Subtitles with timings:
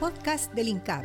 [0.00, 1.04] Podcast del INCAP.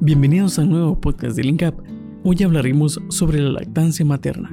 [0.00, 1.78] Bienvenidos a un nuevo podcast del INCAP.
[2.24, 4.50] Hoy hablaremos sobre la lactancia materna.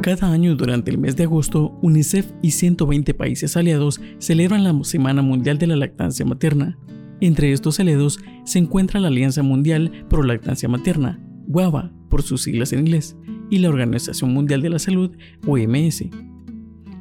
[0.00, 5.22] Cada año durante el mes de agosto, UNICEF y 120 países aliados celebran la Semana
[5.22, 6.78] Mundial de la Lactancia Materna.
[7.20, 12.72] Entre estos aliados se encuentra la Alianza Mundial Pro Lactancia Materna, WABA por sus siglas
[12.72, 13.16] en inglés,
[13.50, 15.10] y la Organización Mundial de la Salud,
[15.46, 16.04] OMS.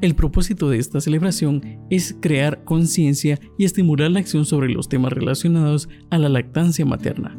[0.01, 5.13] El propósito de esta celebración es crear conciencia y estimular la acción sobre los temas
[5.13, 7.37] relacionados a la lactancia materna.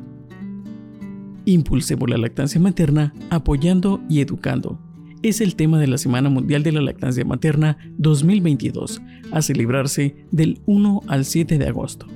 [1.47, 4.88] Impulsemos la lactancia materna apoyando y educando
[5.23, 10.61] es el tema de la Semana Mundial de la Lactancia Materna 2022, a celebrarse del
[10.67, 12.07] 1 al 7 de agosto.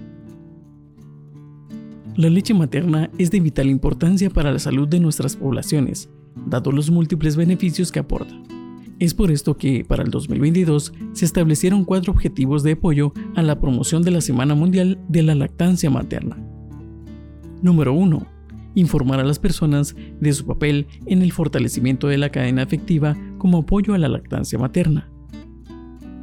[2.17, 6.11] La leche materna es de vital importancia para la salud de nuestras poblaciones,
[6.47, 8.35] dado los múltiples beneficios que aporta.
[8.99, 13.59] Es por esto que, para el 2022, se establecieron cuatro objetivos de apoyo a la
[13.59, 16.37] promoción de la Semana Mundial de la Lactancia Materna.
[17.63, 18.42] Número 1
[18.75, 23.59] informar a las personas de su papel en el fortalecimiento de la cadena afectiva como
[23.59, 25.11] apoyo a la lactancia materna.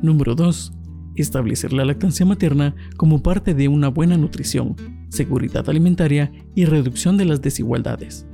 [0.02, 0.74] Número 2.
[1.16, 4.76] Establecer la lactancia materna como parte de una buena nutrición,
[5.10, 8.26] seguridad alimentaria y reducción de las desigualdades.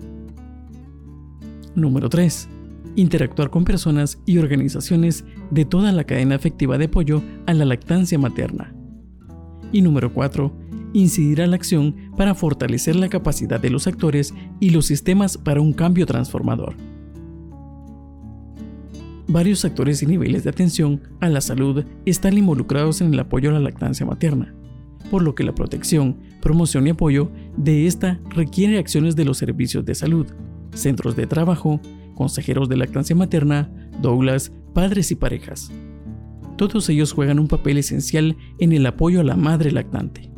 [1.74, 2.50] Número 3.
[2.96, 8.18] Interactuar con personas y organizaciones de toda la cadena afectiva de apoyo a la lactancia
[8.18, 8.74] materna.
[9.72, 10.54] Y número 4
[10.96, 15.74] incidirá la acción para fortalecer la capacidad de los actores y los sistemas para un
[15.74, 16.76] cambio transformador.
[19.28, 23.54] Varios actores y niveles de atención a la salud están involucrados en el apoyo a
[23.54, 24.56] la lactancia materna,
[25.12, 29.84] por lo que la protección, promoción y apoyo de esta requiere acciones de los servicios
[29.84, 30.28] de salud,
[30.74, 31.82] centros de trabajo,
[32.14, 33.70] consejeros de lactancia materna,
[34.02, 35.72] doulas, padres y parejas.
[36.56, 40.35] Todos ellos juegan un papel esencial en el apoyo a la madre lactante.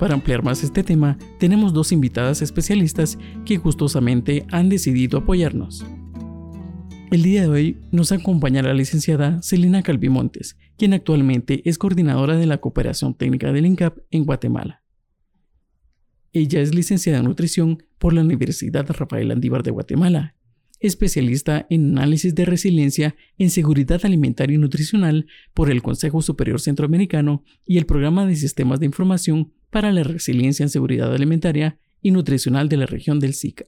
[0.00, 5.84] Para ampliar más este tema, tenemos dos invitadas especialistas que gustosamente han decidido apoyarnos.
[7.10, 12.46] El día de hoy nos acompaña la licenciada Celina Calvimontes, quien actualmente es coordinadora de
[12.46, 14.82] la cooperación técnica del INCAP en Guatemala.
[16.32, 20.34] Ella es licenciada en nutrición por la Universidad Rafael Andívar de Guatemala
[20.80, 27.44] especialista en análisis de resiliencia en seguridad alimentaria y nutricional por el Consejo Superior Centroamericano
[27.66, 32.68] y el Programa de Sistemas de Información para la Resiliencia en Seguridad Alimentaria y Nutricional
[32.68, 33.66] de la región del SICA.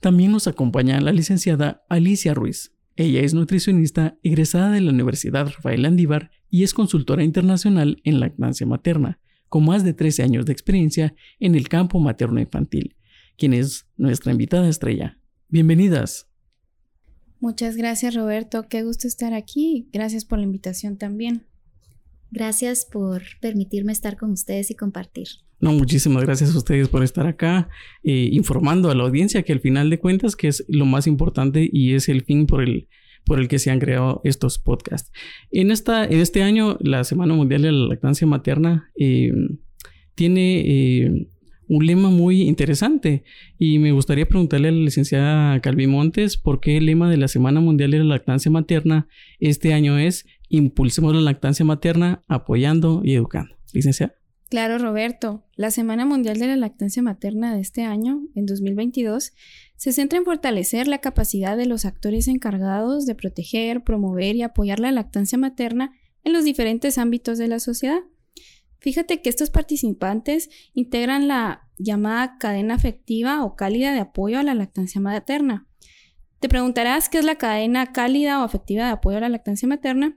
[0.00, 2.72] También nos acompaña la licenciada Alicia Ruiz.
[2.96, 8.66] Ella es nutricionista egresada de la Universidad Rafael Andívar y es consultora internacional en lactancia
[8.66, 9.18] materna,
[9.48, 12.96] con más de 13 años de experiencia en el campo materno-infantil
[13.36, 15.18] quien es nuestra invitada estrella.
[15.48, 16.28] Bienvenidas.
[17.40, 19.88] Muchas gracias Roberto, qué gusto estar aquí.
[19.92, 21.46] Gracias por la invitación también.
[22.30, 25.28] Gracias por permitirme estar con ustedes y compartir.
[25.60, 27.68] No, muchísimas gracias a ustedes por estar acá
[28.02, 31.68] eh, informando a la audiencia que al final de cuentas que es lo más importante
[31.72, 32.88] y es el fin por el,
[33.24, 35.10] por el que se han creado estos podcasts.
[35.50, 39.32] En, esta, en este año, la Semana Mundial de la Lactancia Materna eh,
[40.14, 41.28] tiene eh,
[41.68, 43.24] un lema muy interesante.
[43.58, 47.28] Y me gustaría preguntarle a la licenciada Calvi Montes por qué el lema de la
[47.28, 49.08] Semana Mundial de la Lactancia Materna
[49.40, 53.56] este año es Impulsemos la lactancia materna apoyando y educando.
[53.72, 54.14] Licenciada.
[54.50, 55.44] Claro, Roberto.
[55.56, 59.32] La Semana Mundial de la Lactancia Materna de este año, en 2022,
[59.76, 64.78] se centra en fortalecer la capacidad de los actores encargados de proteger, promover y apoyar
[64.78, 68.00] la lactancia materna en los diferentes ámbitos de la sociedad.
[68.78, 74.54] Fíjate que estos participantes integran la llamada cadena afectiva o cálida de apoyo a la
[74.54, 75.66] lactancia materna.
[76.38, 80.16] Te preguntarás qué es la cadena cálida o afectiva de apoyo a la lactancia materna.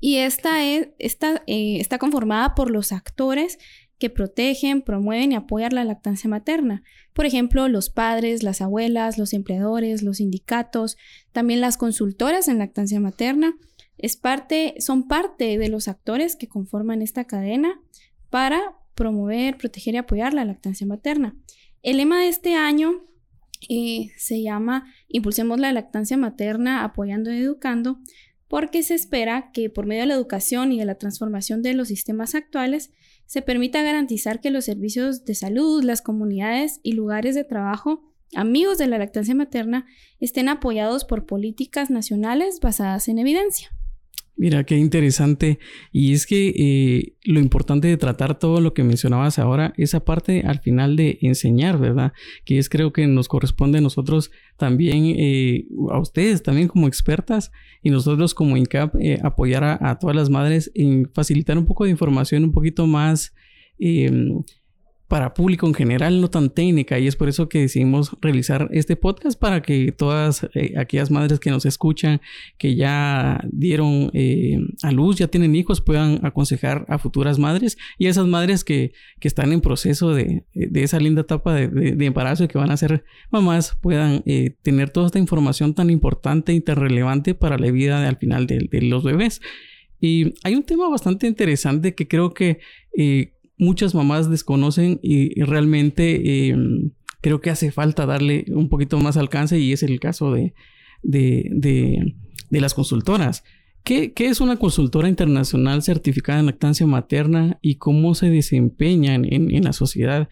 [0.00, 3.58] Y esta, es, eh, está conformada por los actores
[3.98, 6.82] que protegen, promueven y apoyan la lactancia materna.
[7.14, 10.98] Por ejemplo, los padres, las abuelas, los empleadores, los sindicatos,
[11.32, 13.56] también las consultoras en lactancia materna,
[13.98, 17.80] es parte, son parte de los actores que conforman esta cadena
[18.28, 21.34] para promover, proteger y apoyar la lactancia materna.
[21.82, 23.06] El lema de este año
[23.68, 27.98] eh, se llama Impulsemos la lactancia materna apoyando y educando,
[28.48, 31.88] porque se espera que por medio de la educación y de la transformación de los
[31.88, 32.92] sistemas actuales
[33.26, 38.02] se permita garantizar que los servicios de salud, las comunidades y lugares de trabajo
[38.34, 39.86] amigos de la lactancia materna
[40.20, 43.75] estén apoyados por políticas nacionales basadas en evidencia.
[44.38, 45.58] Mira, qué interesante.
[45.92, 50.42] Y es que eh, lo importante de tratar todo lo que mencionabas ahora, esa parte
[50.42, 52.12] al final de enseñar, ¿verdad?
[52.44, 57.50] Que es creo que nos corresponde a nosotros también, eh, a ustedes también como expertas
[57.82, 61.90] y nosotros como INCAP, eh, apoyar a, todas las madres en facilitar un poco de
[61.90, 63.34] información un poquito más
[63.78, 64.42] em,
[65.08, 68.96] para público en general, no tan técnica, y es por eso que decidimos realizar este
[68.96, 72.20] podcast para que todas eh, aquellas madres que nos escuchan,
[72.58, 78.06] que ya dieron eh, a luz, ya tienen hijos, puedan aconsejar a futuras madres y
[78.06, 82.06] a esas madres que, que están en proceso de, de esa linda etapa de, de,
[82.06, 86.52] embarazo y que van a ser mamás, puedan eh, tener toda esta información tan importante
[86.52, 89.40] y tan relevante para la vida al final de, los bebés.
[90.00, 92.58] Y hay un tema bastante interesante que creo que
[93.58, 99.58] muchas mamás desconocen y, realmente em, creo que hace falta darle un poquito más alcance
[99.58, 100.54] y es el caso de,
[101.02, 102.14] de,
[102.50, 103.44] las consultoras.
[103.82, 109.72] ¿Qué, es una consultora internacional certificada en lactancia materna y cómo se desempeña en, la
[109.72, 110.28] sociedad?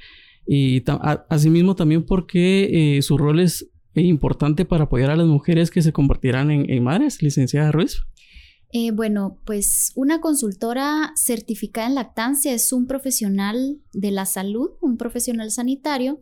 [0.46, 0.82] Y
[1.30, 5.92] asimismo también porque eh, su rol es importante para apoyar a las mujeres que se
[5.92, 8.02] convertirán en, en madres, licenciada Ruiz.
[8.76, 14.96] Eh, bueno, pues una consultora certificada en lactancia es un profesional de la salud, un
[14.96, 16.20] profesional sanitario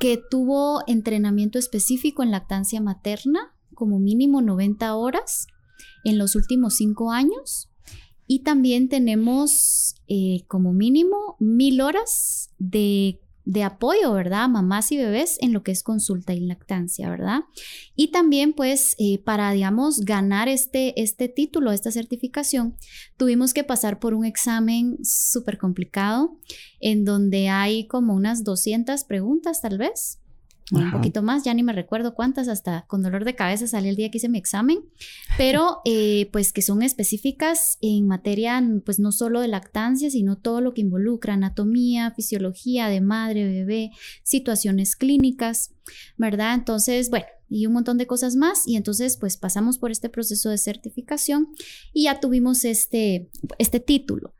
[0.00, 5.46] que tuvo entrenamiento específico en lactancia materna, como mínimo 90 horas
[6.04, 7.68] en los últimos cinco años.
[8.26, 14.48] Y también tenemos eh, como mínimo mil horas de de apoyo, ¿verdad?
[14.48, 17.40] Mamás y bebés en lo que es consulta y lactancia, ¿verdad?
[17.94, 22.76] Y también, pues, eh, para, digamos, ganar este, este título, esta certificación,
[23.16, 26.38] tuvimos que pasar por un examen súper complicado
[26.80, 30.20] en donde hay como unas 200 preguntas, tal vez,
[30.72, 33.96] un poquito más, ya ni me recuerdo cuántas, hasta con dolor de cabeza salí el
[33.96, 34.78] día que hice mi examen,
[35.36, 40.60] pero eh, pues que son específicas en materia, pues no solo de lactancia, sino todo
[40.60, 43.90] lo que involucra anatomía, fisiología de madre, bebé,
[44.22, 45.72] situaciones clínicas,
[46.16, 46.54] ¿verdad?
[46.54, 50.48] Entonces, bueno, y un montón de cosas más, y entonces pues pasamos por este proceso
[50.48, 51.48] de certificación
[51.92, 53.28] y ya tuvimos este,
[53.58, 54.34] este título.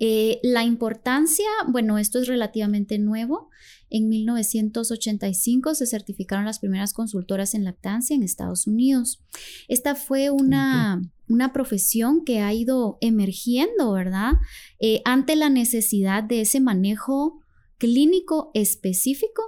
[0.00, 3.50] Eh, la importancia, bueno, esto es relativamente nuevo.
[3.90, 9.20] En 1985 se certificaron las primeras consultoras en lactancia en Estados Unidos.
[9.66, 14.34] Esta fue una, una profesión que ha ido emergiendo, ¿verdad?
[14.78, 17.40] Eh, ante la necesidad de ese manejo
[17.78, 19.42] clínico específico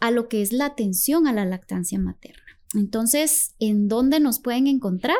[0.00, 2.45] a lo que es la atención a la lactancia materna.
[2.76, 5.16] Entonces, ¿en dónde nos pueden encontrar?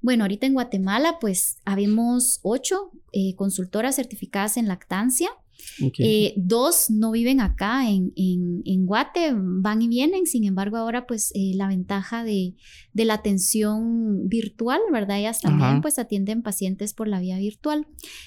[0.00, 5.30] Bueno, ahorita en Guatemala, pues habemos ocho eh, consultoras certificadas en lactancia.
[5.98, 11.32] Eh, dos no viven acá en, en, Guate, van y vienen, sin embargo ahora pues
[11.34, 12.54] eh, la ventaja de,
[12.94, 15.18] la atención virtual, ¿verdad?
[15.18, 17.86] Ellas también pues atienden pacientes por la vía virtual.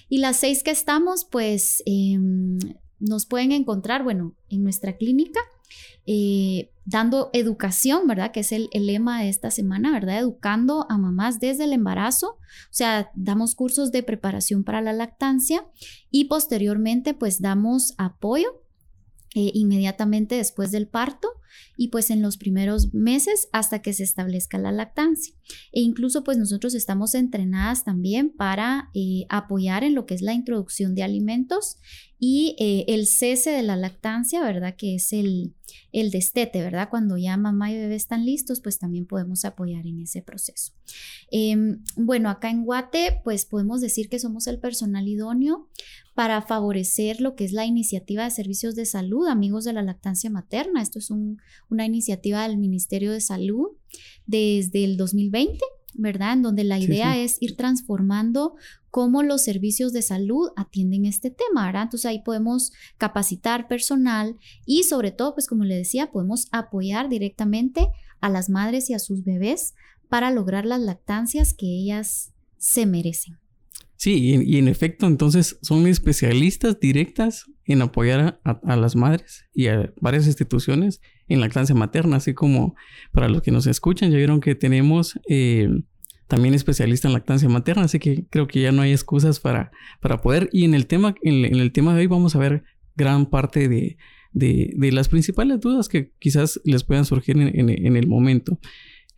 [0.09, 2.59] Y las seis que estamos pues em,
[2.99, 5.39] nos pueden encontrar, bueno, en nuestra clínica
[6.05, 8.31] eh, dando educación, ¿verdad?
[8.31, 10.19] Que es el, lema de esta semana, ¿verdad?
[10.19, 12.31] Educando a mamás desde el embarazo.
[12.31, 15.65] O sea, damos cursos de preparación para la lactancia
[16.11, 18.61] y posteriormente pues damos apoyo
[19.35, 21.29] eh, inmediatamente después del parto
[21.77, 25.35] y pues en los primeros meses hasta que se establezca la lactancia.
[25.71, 30.33] E incluso pues nosotros estamos entrenadas también para eh, apoyar en lo que es la
[30.33, 31.77] introducción de alimentos
[32.25, 34.75] y eh, el cese de la lactancia, ¿verdad?
[34.77, 35.53] Que es el,
[35.91, 36.87] el destete, ¿verdad?
[36.89, 40.71] Cuando ya mamá y bebé están listos, pues también podemos apoyar en ese proceso.
[41.31, 45.67] Em, bueno, acá en Guate, pues podemos decir que somos el personal idóneo
[46.15, 50.29] para favorecer lo que es la iniciativa de servicios de salud, amigos de la lactancia
[50.29, 50.81] materna.
[50.81, 51.09] Esto es
[51.69, 53.67] una iniciativa del Ministerio de Salud
[54.25, 55.59] desde el 2020.
[55.95, 56.33] ¿verdad?
[56.33, 58.55] En donde la idea es ir transformando
[58.89, 61.83] cómo los servicios de salud atienden este tema, ¿verdad?
[61.83, 67.87] Entonces ahí podemos capacitar personal y sobre todo, pues como le decía, podemos apoyar directamente
[68.21, 69.75] a las madres y a sus bebés
[70.09, 73.37] para lograr las lactancias que ellas se merecen.
[73.95, 79.93] Sí, y, en efecto, entonces son especialistas directas en apoyar a, las madres y a
[80.01, 82.75] varias instituciones en lactancia materna, así como
[83.11, 85.69] para los que nos escuchan, ya vieron que tenemos eh,
[86.27, 90.21] también especialista en lactancia materna, así que creo que ya no hay excusas para, para
[90.21, 90.49] poder.
[90.51, 92.63] Y en el tema, en, el tema de hoy vamos a ver
[92.95, 93.97] gran parte de,
[94.31, 98.59] de, las principales dudas que quizás les puedan surgir en, en el momento.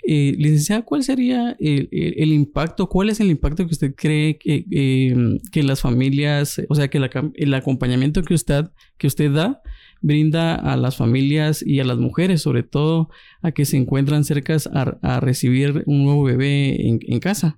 [0.08, 2.88] Eh, licenciada, ¿cuál sería el, impacto?
[2.88, 7.00] ¿Cuál es el impacto que usted cree que, em, que las familias, o sea, que
[7.34, 8.66] el acompañamiento que usted,
[9.00, 9.62] que usted da
[10.06, 13.10] brinda a las familias y a las mujeres, sobre todo
[13.42, 17.58] a que se encuentran cerca a, recibir un nuevo bebé en, casa?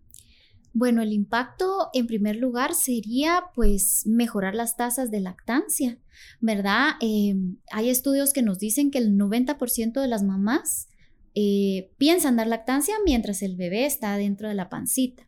[0.72, 5.98] Bueno, el impacto en primer lugar sería pues mejorar las tasas de lactancia,
[6.40, 6.92] ¿verdad?
[7.02, 7.36] Eh,
[7.74, 10.88] hay estudios que nos dicen que el 90% de las mamás
[11.36, 15.28] eh, piensan dar lactancia mientras el bebé está dentro de la pancita.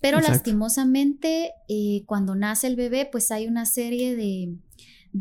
[0.00, 4.56] Pero lastimosamente, eh, cuando nace el bebé, pues hay una serie de,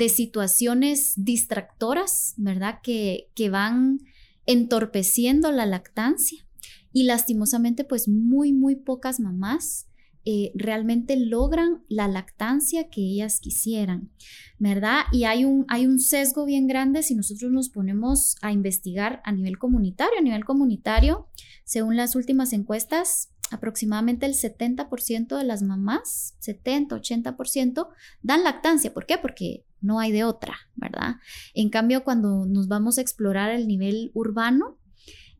[0.10, 2.80] situaciones distractoras, ¿verdad?
[2.84, 4.00] Que, que van
[4.46, 6.46] entorpeciendo la lactancia.
[6.92, 9.88] Y lastimosamente, pues muy, muy pocas mamás
[10.28, 14.10] eh, realmente logran la lactancia que ellas quisieran,
[14.58, 15.02] ¿verdad?
[15.12, 19.32] Y hay un, hay un sesgo bien grande si nosotros nos ponemos a investigar a
[19.32, 20.18] nivel comunitario.
[20.18, 21.28] A nivel comunitario,
[21.64, 27.88] según las últimas encuestas, aproximadamente el 70% de las mamás, 70, 80%,
[28.24, 28.96] dan lactancia.
[28.96, 29.20] ¿Por qué?
[29.20, 31.16] Porque no hay de otra, ¿verdad?
[31.54, 34.78] En cambio, cuando nos vamos a explorar el nivel urbano,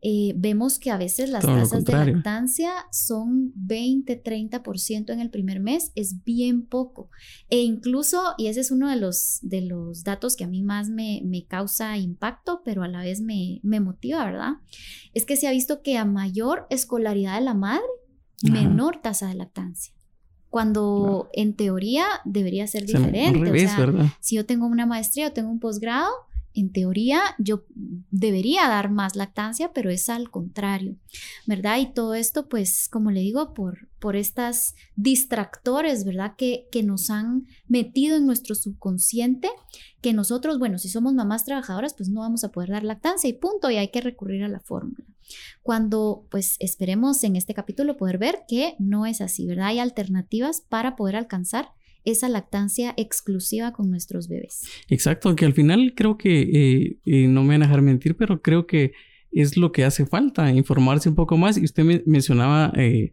[0.08, 5.58] eh, vemos que a veces las tasas de lactancia son 20, 30% en el primer
[5.58, 7.10] mes, es bien poco.
[7.48, 10.90] E incluso, y ese es uno de los, de los datos que a mí más
[10.90, 14.52] me, me causa impacto, pero a la vez me, me, motiva, ¿verdad?
[15.12, 17.82] Es que se ha visto que a mayor escolaridad de la madre,
[18.42, 19.95] menor tasa de lactancia
[20.56, 23.38] cuando en teoría debería ser diferente.
[23.38, 26.08] o sea, si yo tengo una maestría o tengo un posgrado,
[26.54, 27.64] en teoría yo
[28.10, 30.96] debería dar más lactancia, pero es al contrario,
[31.44, 31.76] ¿verdad?
[31.80, 36.36] Y todo esto, pues, como le digo, por, por estas distractores, ¿verdad?
[36.38, 39.50] Que, que nos han metido en nuestro subconsciente,
[40.00, 43.34] que nosotros, bueno, si somos mamás trabajadoras, pues no vamos a poder dar lactancia y
[43.34, 45.04] punto, y hay que recurrir a la fórmula.
[45.62, 49.68] Cuando, pues, esperemos en este capítulo poder ver que no es así, ¿verdad?
[49.68, 51.70] Hay alternativas para poder alcanzar
[52.04, 54.62] esa lactancia exclusiva con nuestros bebés.
[54.88, 58.40] Exacto, que al final creo que, eh, eh, no me van a dejar mentir, pero
[58.40, 58.92] creo que
[59.32, 61.58] es lo que hace falta, informarse un poco más.
[61.58, 63.12] Y usted me mencionaba eh,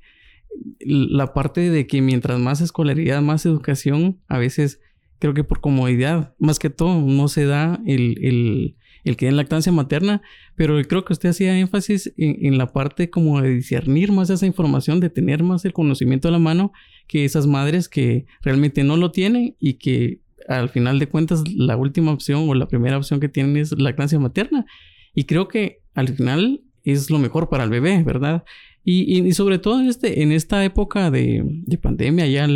[0.80, 4.80] la parte de que mientras más escolaridad, más educación, a veces
[5.20, 9.72] creo que por comodidad, más que todo, no se da el, el que en lactancia
[9.72, 10.22] materna,
[10.56, 15.00] pero creo que usted hacía énfasis en, la parte como de discernir más esa información,
[15.00, 16.72] de tener más el conocimiento a la mano
[17.08, 21.78] que esas madres que realmente no lo tienen y que al final de cuentas la
[21.78, 24.66] última opción o la primera opción que tienen es lactancia materna.
[25.14, 28.44] Y creo que al final es lo mejor para el bebé, ¿verdad?
[28.86, 31.46] Y, sobre todo en, este, en esta época de,
[31.82, 32.48] pandemia, ya,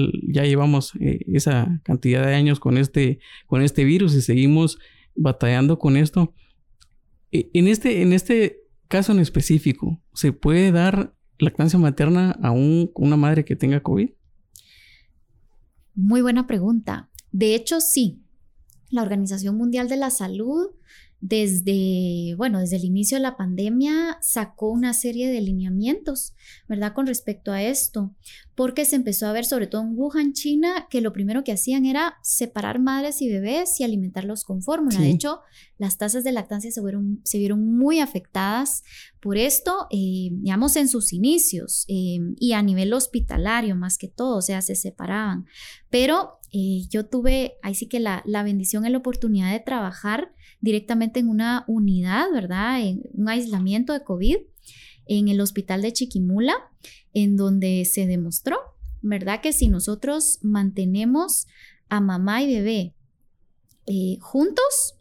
[0.44, 4.78] llevamos eh, esa cantidad de años con este, con este virus y seguimos
[5.18, 6.34] batallando con esto.
[7.32, 13.18] E, en este, en este caso en específico, ¿se puede dar lactancia materna a una
[13.18, 14.10] madre que tenga COVID?
[15.96, 17.10] Muy buena pregunta.
[17.32, 18.24] De hecho, sí.
[18.90, 20.70] La Organización Mundial de la Salud
[21.20, 26.36] desde, bueno, desde el inicio de la pandemia sacó una serie de lineamientos,
[26.68, 26.94] ¿verdad?
[26.94, 28.14] Con respecto a esto,
[28.54, 31.86] porque se empezó a ver, sobre todo en Wuhan, China, que lo primero que hacían
[31.86, 35.00] era separar madres y bebés y alimentarlos con fórmula.
[35.00, 35.42] De hecho,
[35.80, 38.84] las tasas de lactancia se vieron, se vieron muy afectadas
[39.20, 44.38] por esto, eh, digamos, en sus inicios eh, y a nivel hospitalario más que todo,
[44.38, 45.48] o sea, se separaban.
[45.90, 50.32] Pero eh, yo tuve, ahí sí que la, la bendición y la oportunidad de trabajar
[50.62, 52.82] directamente en una unidad, ¿verdad?
[52.82, 54.38] En un aislamiento de COVID
[55.06, 56.54] en el hospital de Chiquimula,
[57.14, 58.58] en donde se demostró,
[59.02, 59.42] ¿verdad?
[59.42, 61.48] Que si nosotros mantenemos
[61.90, 62.94] a mamá y bebé
[63.86, 64.96] eh, juntos,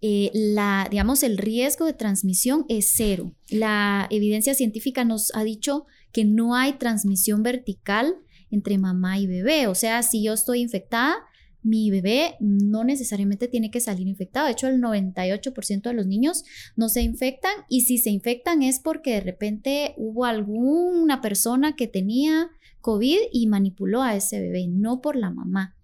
[0.00, 3.34] eh, la, digamos, el riesgo de transmisión es cero.
[3.48, 8.14] La evidencia científica nos ha dicho que no hay transmisión vertical
[8.50, 9.66] entre mamá y bebé.
[9.66, 11.16] O sea, si yo estoy infectada,
[11.62, 14.46] mi bebé no necesariamente tiene que salir infectado.
[14.46, 16.44] De hecho, el 98% de los niños
[16.76, 21.88] no se infectan y si se infectan es porque de repente hubo alguna persona que
[21.88, 22.50] tenía
[22.80, 25.76] COVID y manipuló a ese bebé, no por la mamá,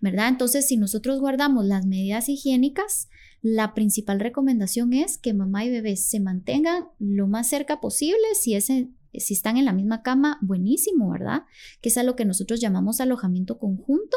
[0.00, 0.28] ¿verdad?
[0.28, 3.08] Entonces, si nosotros guardamos las medidas higiénicas,
[3.40, 8.54] la principal recomendación es que mamá y bebé se mantengan lo más cerca posible si
[8.54, 8.88] ese
[9.20, 11.44] si están en la misma cama, buenísimo, ¿verdad?
[11.80, 14.16] Que es a lo que nosotros llamamos alojamiento conjunto,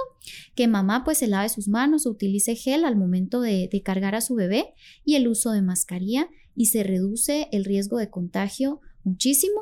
[0.56, 4.36] que mamá pues se lave sus manos utilice gel al momento de, cargar a su
[4.36, 4.74] bebé
[5.04, 9.62] y el uso de mascarilla y se reduce el riesgo de contagio muchísimo.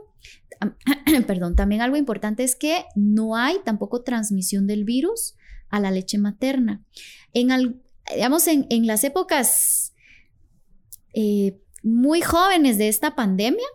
[1.28, 5.36] Perdón, también algo importante es que no hay tampoco transmisión del virus
[5.70, 6.84] a la leche materna.
[7.34, 7.50] En,
[8.14, 9.94] digamos, en, las épocas
[11.14, 13.66] eh, muy jóvenes de esta pandemia,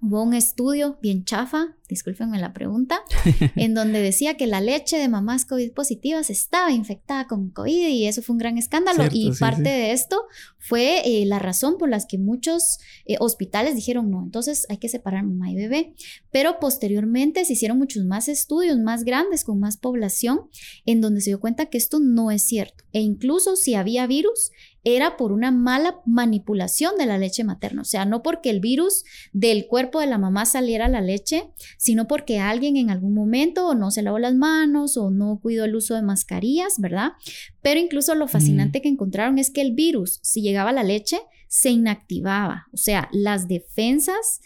[0.00, 3.00] hubo un estudio bien chafa, discúlpenme la pregunta,
[3.56, 8.06] en donde decía que la leche de mamás COVID positivas estaba infectada con COVID y
[8.06, 9.04] eso fue un gran escándalo.
[9.10, 10.24] y parte de esto
[10.58, 14.88] fue eh, la razón por las que muchos eh, hospitales dijeron no, entonces hay que
[14.88, 15.94] separar mamá y bebé.
[16.30, 20.42] Pero posteriormente se hicieron muchos más estudios más grandes con más población
[20.84, 22.84] en donde se dio cuenta que esto no es cierto.
[22.92, 24.50] E incluso si había virus,
[24.88, 27.82] era por una mala manipulación de la leche materna.
[27.82, 29.02] O sea, no porque el virus
[29.32, 33.74] del cuerpo de la mamá saliera a la leche, sino porque alguien en algún momento
[33.74, 37.14] no se lavó las manos o no cuidó el uso de mascarillas, ¿verdad?
[37.62, 38.82] Pero incluso lo fascinante mm.
[38.82, 42.68] que encontraron es que el virus, si llegaba a la leche, se inactivaba.
[42.72, 44.40] O sea, las defensas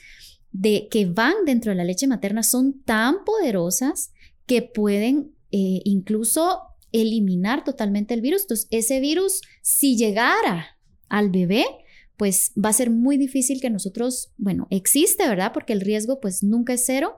[0.52, 4.12] de, que van dentro de la leche materna son tan poderosas
[4.46, 8.42] que pueden eh, incluso eliminar totalmente el virus.
[8.42, 10.78] Entonces, ese virus, si llegara
[11.08, 11.64] al bebé,
[12.20, 15.52] pues va a ser muy difícil que nosotros, bueno, existe, ¿verdad?
[15.54, 17.14] Porque el riesgo pues nunca es cero,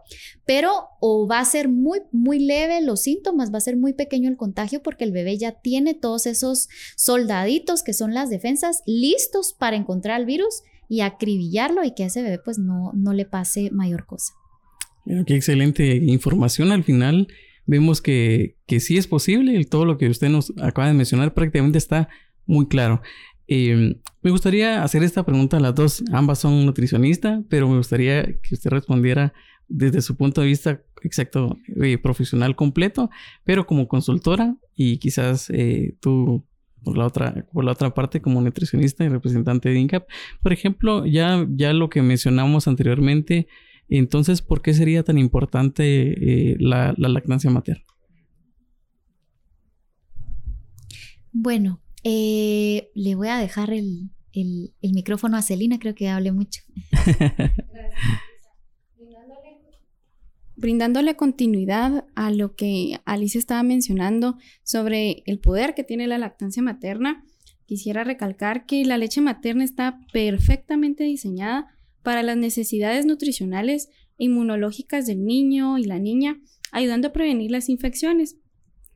[0.47, 4.31] pero o va a ser muy, muy leve los síntomas, va a ser muy pequeño
[4.31, 9.57] el contagio porque el bebé ya tiene todos esos soldaditos que son las defensas listos
[9.59, 13.25] para encontrar el virus y acribillarlo y que a ese bebé pues no, no le
[13.25, 14.35] pase mayor cosa.
[15.26, 17.26] qué excelente información al final
[17.66, 19.64] vemos que, que sí es posible.
[19.64, 22.09] Todo lo que usted nos acaba de mencionar prácticamente está
[22.47, 23.02] muy claro.
[23.49, 26.04] Eh, me gustaría hacer esta pregunta a las dos.
[26.12, 29.33] Ambas son nutricionistas, pero me gustaría que usted respondiera
[29.69, 33.11] desde su punto de vista exacto, eh, profesional completo,
[33.45, 36.45] pero como consultora y quizás eh, tú
[36.85, 40.09] por la otra por la otra parte como nutricionista y representante de INCAP.
[40.42, 43.49] Por ejemplo, ya ya lo que mencionamos anteriormente
[43.89, 47.85] entonces, ¿por qué sería tan importante eh, la, lactancia materna?
[51.33, 54.11] Bueno, eh, le voy a dejar el,
[54.83, 56.62] micrófono a Celina, creo que hable mucho.
[60.57, 66.62] Brindándole continuidad a lo que Alicia estaba mencionando sobre el poder que tiene la lactancia
[66.62, 67.25] materna,
[67.67, 75.07] quisiera recalcar que la leche materna está perfectamente diseñada para las necesidades nutricionales e inmunológicas
[75.07, 76.41] del niño y la niña,
[76.71, 78.37] ayudando a prevenir las infecciones.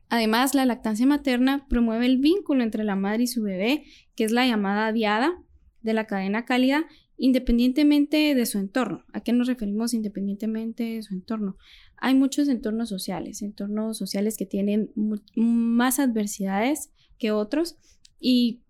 [0.09, 3.83] Además, la lactancia materna promueve el vínculo entre la madre y su bebé,
[4.15, 5.43] que es la llamada diada
[5.81, 6.85] de la cadena cálida,
[7.17, 9.03] independientemente de su entorno.
[9.11, 11.57] ¿A qué nos referimos independientemente de su entorno?
[11.97, 14.91] Hay muchos entornos sociales, entornos sociales que tienen
[15.35, 17.77] más adversidades que otros
[18.19, 18.61] y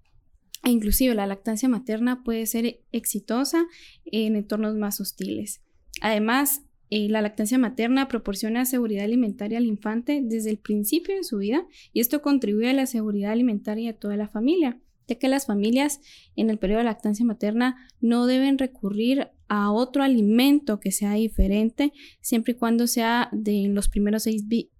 [0.63, 3.65] e inclusive la lactancia materna puede ser exitosa
[4.06, 5.62] en entornos más hostiles.
[6.02, 11.38] Además, eh, la lactancia materna proporciona seguridad alimentaria al infante desde el principio de su
[11.38, 15.46] vida y esto contribuye a la seguridad alimentaria de toda la familia, ya que las
[15.46, 16.00] familias
[16.36, 21.91] en el periodo de lactancia materna no deben recurrir a otro alimento que sea diferente
[22.22, 24.28] siempre y cuando sea de los primeros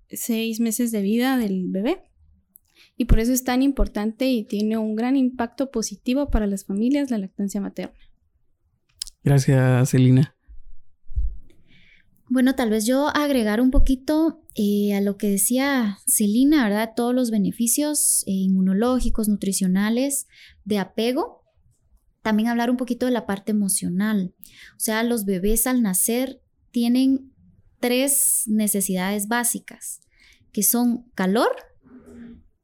[0.10, 2.07] seis meses de vida del bebé
[2.97, 7.12] y por eso es tan importante y tiene un gran impacto positivo para las familias
[7.12, 7.95] la lactancia materna.
[9.23, 10.36] Gracias, Celina.
[12.29, 16.91] Bueno, tal vez yo agregar un poquito eh, a lo que decía Celina, ¿verdad?
[16.95, 20.27] Todos los beneficios eh, inmunológicos, nutricionales,
[20.65, 21.43] de apego.
[22.21, 24.33] También hablar un poquito de la parte emocional.
[24.75, 27.31] O sea, los bebés al nacer tienen
[27.79, 30.01] tres necesidades básicas,
[30.51, 31.51] que son calor,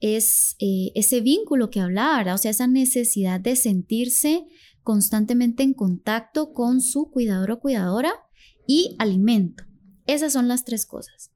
[0.04, 4.46] es eh, ese vínculo que hablaba, o sea, esa necesidad de sentirse
[4.84, 8.12] constantemente en contacto con su cuidador o cuidadora
[8.68, 9.64] y alimento.
[10.06, 11.32] Esas son las tres cosas.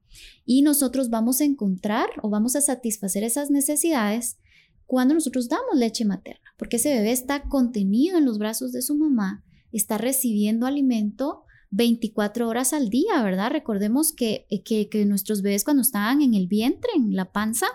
[0.45, 4.37] Y nosotros vamos a encontrar o vamos a satisfacer esas necesidades
[4.85, 8.95] cuando nosotros damos leche materna, porque ese bebé está contenido en los brazos de su
[8.95, 13.51] mamá, está recibiendo alimento 24 horas al día, ¿verdad?
[13.51, 17.67] Recordemos eh, que, que, nuestros bebés cuando estaban en el vientre, en la panza,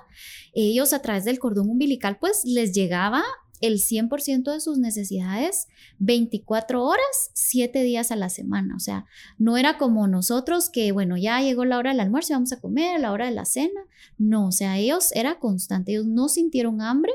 [0.52, 3.22] ellos a través del cordón umbilical, pues les llegaba
[3.62, 8.74] el 100% de sus necesidades 24 horas, 7 días a la semana.
[8.74, 9.06] O sea,
[9.38, 13.00] no era como nosotros que, bueno, ya llegó la hora del almuerzo, vamos a comer,
[13.00, 13.80] la hora de la cena.
[14.18, 17.12] No, o sea, ellos era constante, ellos no sintieron hambre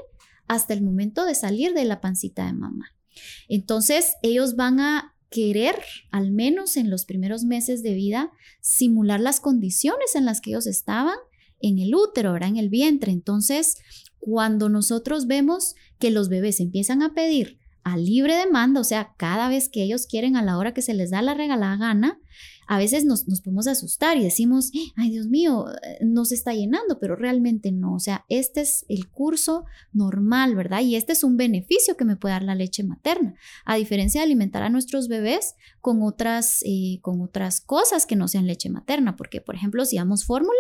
[0.48, 2.96] hasta el momento de salir de la pancita de mamá.
[3.50, 5.76] Entonces, ellos van a querer,
[6.12, 10.68] al menos en los primeros meses de vida, simular las condiciones en las que ellos
[10.68, 11.18] estaban
[11.60, 13.12] en el útero, ahora en el vientre.
[13.12, 13.78] Entonces,
[14.20, 19.48] cuando nosotros vemos que los bebés empiezan a pedir a libre demanda, o sea, cada
[19.48, 22.20] vez que ellos quieren a la hora que se les da la regalada gana,
[22.68, 25.66] a veces nos, nos podemos asustar y decimos, ay Dios mío,
[26.02, 27.96] no se está llenando, pero realmente no.
[27.96, 30.82] O sea, este es el curso normal, ¿verdad?
[30.82, 34.26] Y este es un beneficio que me puede dar la leche materna, a diferencia de
[34.26, 39.16] alimentar a nuestros bebés con otras, eh, con otras cosas que no sean leche materna,
[39.16, 40.54] porque por ejemplo, si damos fórmula,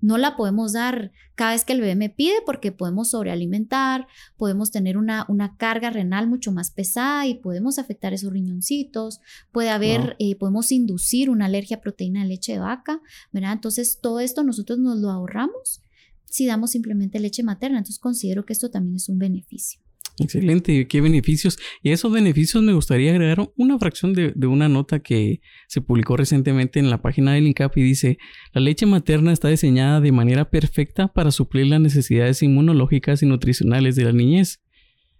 [0.00, 4.70] no la podemos dar cada vez que el bebé me pide porque podemos sobrealimentar, podemos
[4.70, 9.20] tener una, una carga renal mucho más pesada y podemos afectar esos riñoncitos,
[9.52, 13.00] puede haber, eh, podemos inducir una alergia a proteína de leche de vaca,
[13.32, 13.52] ¿verdad?
[13.52, 15.82] Entonces, todo esto nosotros nos lo ahorramos
[16.24, 17.78] si damos simplemente leche materna.
[17.78, 19.80] Entonces, considero que esto también es un beneficio.
[20.18, 21.58] Excelente, qué beneficios.
[21.82, 26.16] Y a esos beneficios me gustaría agregar una fracción de, una nota que se publicó
[26.16, 28.18] recientemente en la página del INCAP y dice,
[28.52, 33.96] la leche materna está diseñada de manera perfecta para suplir las necesidades inmunológicas y nutricionales
[33.96, 34.60] de la niñez.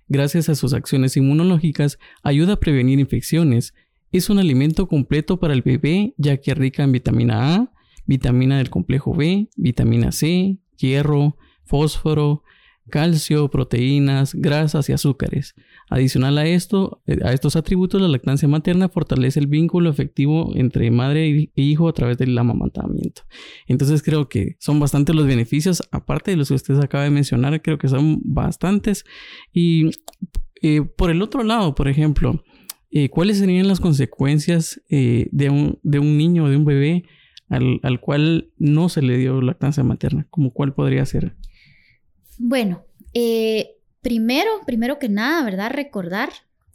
[0.08, 3.74] Gracias a sus acciones inmunológicas, ayuda a prevenir infecciones.
[4.12, 7.72] Es un alimento completo para el bebé ya que rica en vitamina A,
[8.06, 12.42] vitamina del complejo B, vitamina C, hierro, fósforo,
[12.90, 15.54] calcio, proteínas, grasas y azúcares.
[15.88, 20.90] Adicional a esto, eh, a estos atributos, la lactancia materna fortalece el vínculo efectivo entre
[20.90, 23.22] madre e hijo a través del amamantamiento.
[23.66, 27.62] Entonces creo que son bastantes los beneficios, aparte de los que usted acaba de mencionar,
[27.62, 29.04] creo que son bastantes.
[29.52, 29.90] Y
[30.62, 32.42] eh, por el otro lado, por ejemplo,
[32.90, 37.04] eh, ¿cuáles serían las consecuencias de, un, de un niño o de un bebé
[37.48, 40.26] al, al cual no se le dio lactancia materna?
[40.30, 41.36] ¿Cómo cuál podría ser?
[42.42, 45.70] Bueno, eh, primero, primero que nada, ¿verdad?
[45.72, 46.30] Recordar,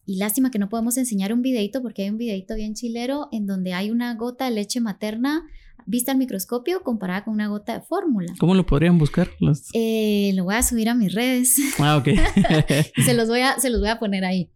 [0.06, 3.48] y lástima que no podemos enseñar un videito porque hay un videito bien chilero en
[3.48, 5.44] donde hay una gota de leche materna
[5.88, 8.34] vista al microscopio comparada con una gota de fórmula.
[8.40, 9.30] ¿Cómo lo podrían buscar?
[9.74, 11.56] Eh, lo voy a subir a mis redes.
[11.80, 12.10] Ah, ok.
[13.06, 14.52] se, los voy a, se los voy a poner ahí.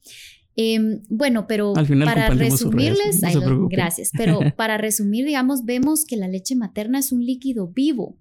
[0.61, 3.21] Em, bueno, pero para resumirles,
[3.69, 8.17] gracias, pero para resumir, digamos, vemos que la leche materna es un líquido vivo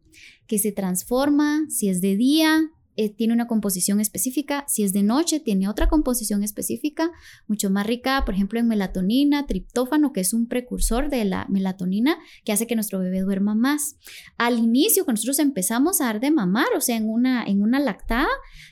[0.46, 5.04] que se transforma si es de día, eh, tiene una composición específica, si es de
[5.04, 7.12] noche tiene otra composición específica,
[7.46, 12.18] mucho más rica, por ejemplo, en melatonina, triptófano, que es un precursor de la melatonina
[12.44, 13.94] que hace que nuestro bebé duerma más.
[14.36, 17.78] Al inicio, cuando nosotros empezamos a dar de mamar, o sea, en una, en una
[17.78, 18.26] lactada,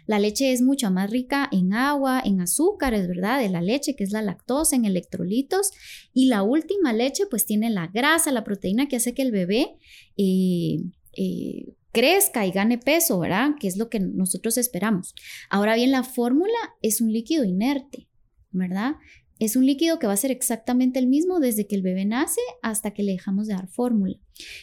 [0.08, 3.38] la leche es mucho más rica en agua, en azúcares, ¿verdad?
[3.38, 5.70] De la leche, que es la lactosa, en electrolitos.
[6.12, 9.76] Y la última leche, pues tiene la grasa, la proteína que hace que el bebé...
[10.16, 10.80] Eh,
[11.16, 13.52] eh, crezca y gane peso, ¿verdad?
[13.59, 15.14] Que es lo que nosotros esperamos.
[15.48, 18.06] Ahora bien, la fórmula es un líquido inerte,
[18.50, 18.96] ¿verdad?
[19.38, 22.42] Es un líquido que va a ser exactamente el mismo desde que el bebé nace
[22.61, 24.18] hasta que le dejamos de dar fórmula.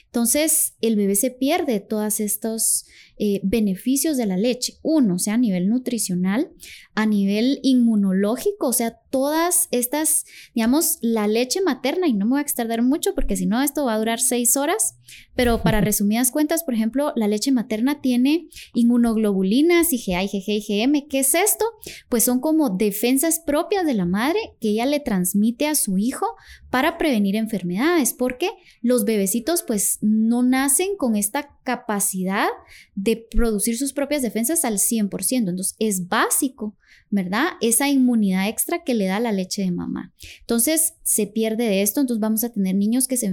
[0.06, 2.86] Entonces, el bebé se pierde todos estos
[3.18, 4.74] eh, beneficios de la leche.
[4.82, 6.52] Uno, o sea, a nivel nutricional,
[6.96, 12.40] a nivel inmunológico, o sea, todas estas, digamos, la leche materna, y no me voy
[12.40, 14.96] a extender mucho porque si no, esto va a durar seis horas,
[15.36, 21.08] pero para resumidas cuentas, por ejemplo, la leche materna tiene inmunoglobulinas, IgA, IgG, IgM.
[21.08, 21.66] ¿Qué es esto?
[22.10, 26.26] Pues son como defensas propias de la madre que ella le transmite a su hijo
[26.74, 28.50] para prevenir enfermedades, porque
[28.82, 32.48] los bebecitos pues no nacen con esta capacidad
[32.96, 36.76] de producir sus propias defensas al 100%, entonces es básico,
[37.12, 37.50] ¿verdad?
[37.62, 40.16] Esa inmunidad extra que le da la leche de mamá.
[40.40, 43.32] Entonces se pierde de esto, entonces vamos a tener niños que se,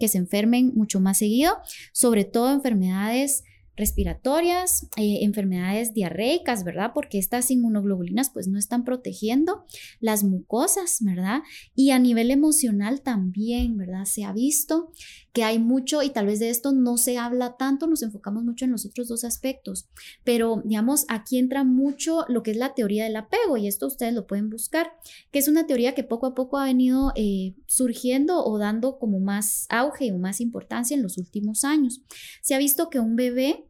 [0.00, 1.58] que se enfermen mucho más seguido,
[1.92, 3.44] sobre todo enfermedades
[3.78, 6.90] respiratorias, eh, enfermedades diarreicas, ¿verdad?
[6.92, 9.64] Porque estas inmunoglobulinas pues no están protegiendo
[10.00, 11.42] las mucosas, ¿verdad?
[11.74, 14.04] Y a nivel emocional también, ¿verdad?
[14.04, 14.90] Se ha visto
[15.32, 18.64] que hay mucho y tal vez de esto no se habla tanto, nos enfocamos mucho
[18.64, 19.88] en los otros dos aspectos,
[20.24, 24.14] pero digamos, aquí entra mucho lo que es la teoría del apego y esto ustedes
[24.14, 24.90] lo pueden buscar,
[25.30, 29.20] que es una teoría que poco a poco ha venido eh, surgiendo o dando como
[29.20, 32.02] más auge o más importancia en los últimos años.
[32.42, 33.67] Se ha visto que un bebé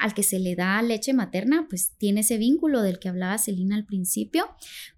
[0.00, 3.76] al que se le da leche materna, pues tiene ese vínculo del que hablaba Celina
[3.76, 4.46] al principio,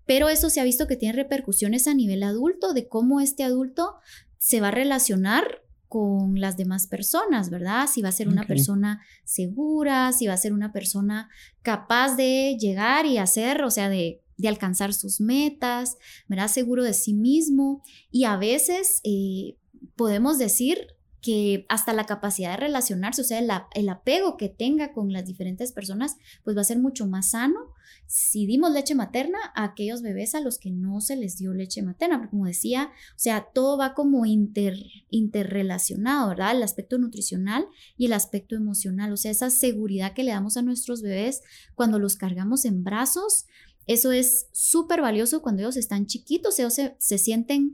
[0.06, 3.96] pero eso se ha visto que tiene repercusiones a nivel adulto de cómo este adulto
[4.38, 7.86] se va a relacionar con las demás personas, ¿verdad?
[7.92, 11.28] Si va a ser una persona segura, si va a ser una persona
[11.62, 16.48] capaz de llegar y hacer, o sea, de, de alcanzar sus metas, ¿verdad?
[16.48, 17.82] Seguro de sí mismo.
[18.10, 19.56] Y a veces eh,
[19.94, 25.12] podemos decir que hasta la capacidad de relacionarse, o sea, el, apego que tenga con
[25.12, 27.60] las diferentes personas, pues va a ser mucho más sano
[28.08, 31.80] si dimos leche materna a aquellos bebés a los que no se les dio leche
[31.82, 34.76] materna, porque como decía, o sea, todo va como inter,
[35.10, 36.56] interrelacionado, ¿verdad?
[36.56, 40.62] El aspecto nutricional y el aspecto emocional, o sea, esa seguridad que le damos a
[40.62, 41.42] nuestros bebés
[41.76, 43.46] cuando los cargamos en brazos,
[43.86, 47.72] eso es súper valioso cuando ellos están chiquitos, ellos se, se sienten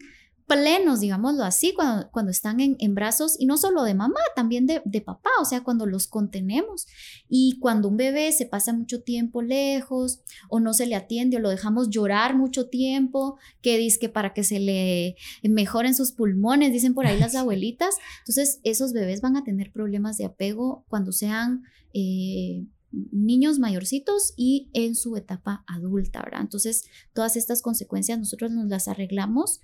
[0.48, 4.66] plenos, digámoslo así, cuando, cuando están en, en, brazos, y no solo de mamá, también
[4.66, 6.86] de, de, papá, o sea, cuando los contenemos.
[7.28, 11.40] Y cuando un bebé se pasa mucho tiempo lejos, o no se le atiende, o
[11.40, 16.72] lo dejamos llorar mucho tiempo, que dice que para que se le mejoren sus pulmones,
[16.72, 21.12] dicen por ahí las abuelitas, entonces esos bebés van a tener problemas de apego cuando
[21.12, 21.62] sean...
[21.92, 26.40] Eh, niños mayorcitos y en su etapa adulta, ¿verdad?
[26.40, 29.60] Entonces, todas estas consecuencias nosotros nos las arreglamos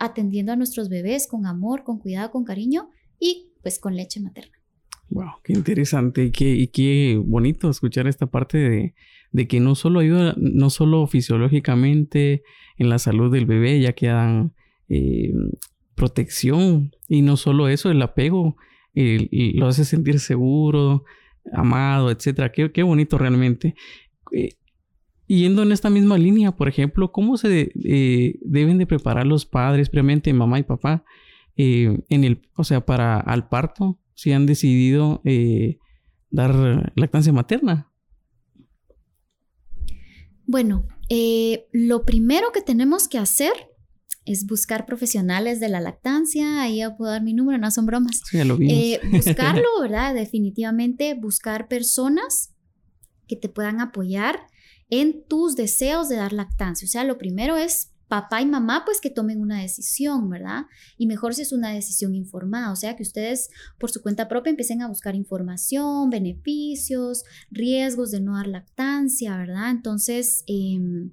[0.00, 4.52] atendiendo a nuestros bebés con amor, con cuidado, con cariño y pues con leche materna.
[5.10, 8.94] Wow, qué interesante y qué, y qué bonito escuchar esta parte de,
[9.32, 12.42] de, que no solo ayuda, no solo fisiológicamente
[12.76, 14.52] en la salud del bebé, ya que dan
[14.88, 15.32] eh,
[15.94, 18.56] protección y no solo eso, el apego
[18.94, 21.04] lo hace sentir seguro,
[21.52, 22.50] amado, etcétera.
[22.50, 23.74] Qué, qué bonito realmente.
[24.32, 24.50] Eh,
[25.36, 29.90] yendo en esta misma línea, por ejemplo, ¿cómo se eh, deben de preparar los padres
[29.90, 31.04] previamente, mamá y papá,
[31.56, 35.78] eh, en el, o sea, para al parto, si han decidido eh,
[36.30, 37.92] dar lactancia materna?
[40.46, 40.88] Bueno,
[41.72, 43.52] lo primero que tenemos que hacer
[44.24, 48.22] es buscar profesionales de la lactancia, ahí ya puedo dar mi número, no son bromas.
[48.24, 49.00] Sí, ya lo vimos.
[49.12, 50.14] buscarlo, ¿verdad?
[50.14, 52.54] Definitivamente buscar personas
[53.26, 54.40] que te puedan apoyar
[54.90, 56.86] en tus deseos de dar lactancia.
[56.86, 60.64] O sea, lo primero es papá y mamá, pues que tomen una decisión, ¿verdad?
[60.96, 64.50] Y mejor si es una decisión informada, o sea, que ustedes por su cuenta propia
[64.50, 69.70] empiecen a buscar información, beneficios, riesgos de no dar lactancia, ¿verdad?
[69.70, 71.12] Entonces, em,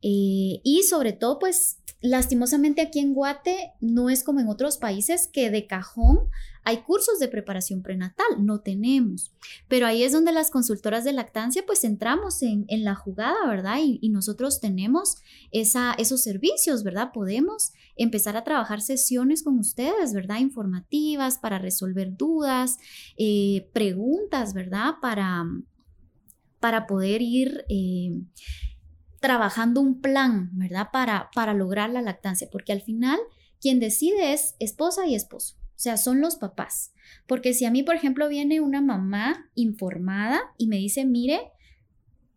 [0.00, 5.28] eh, y sobre todo, pues lastimosamente aquí en Guate no es como en otros países
[5.28, 6.28] que de cajón
[6.64, 9.32] hay cursos de preparación prenatal, no tenemos.
[9.68, 13.78] Pero ahí es donde las consultoras de lactancia pues entramos en, la jugada, ¿verdad?
[13.82, 15.16] Y, nosotros tenemos
[15.50, 17.10] esos servicios, ¿verdad?
[17.12, 20.38] Podemos empezar a trabajar sesiones con ustedes, ¿verdad?
[20.38, 22.78] Informativas para resolver dudas,
[23.16, 24.94] eh, preguntas, ¿verdad?
[25.00, 25.44] Para,
[26.60, 27.64] para poder ir...
[27.68, 28.12] Eh,
[29.22, 30.88] trabajando un plan, ¿verdad?
[30.92, 33.18] Para, para lograr la lactancia, porque al final
[33.60, 36.92] quien decide es esposa y esposo, o sea, son los papás.
[37.26, 41.52] Porque si a mí, por ejemplo, viene una mamá informada y me dice, mire,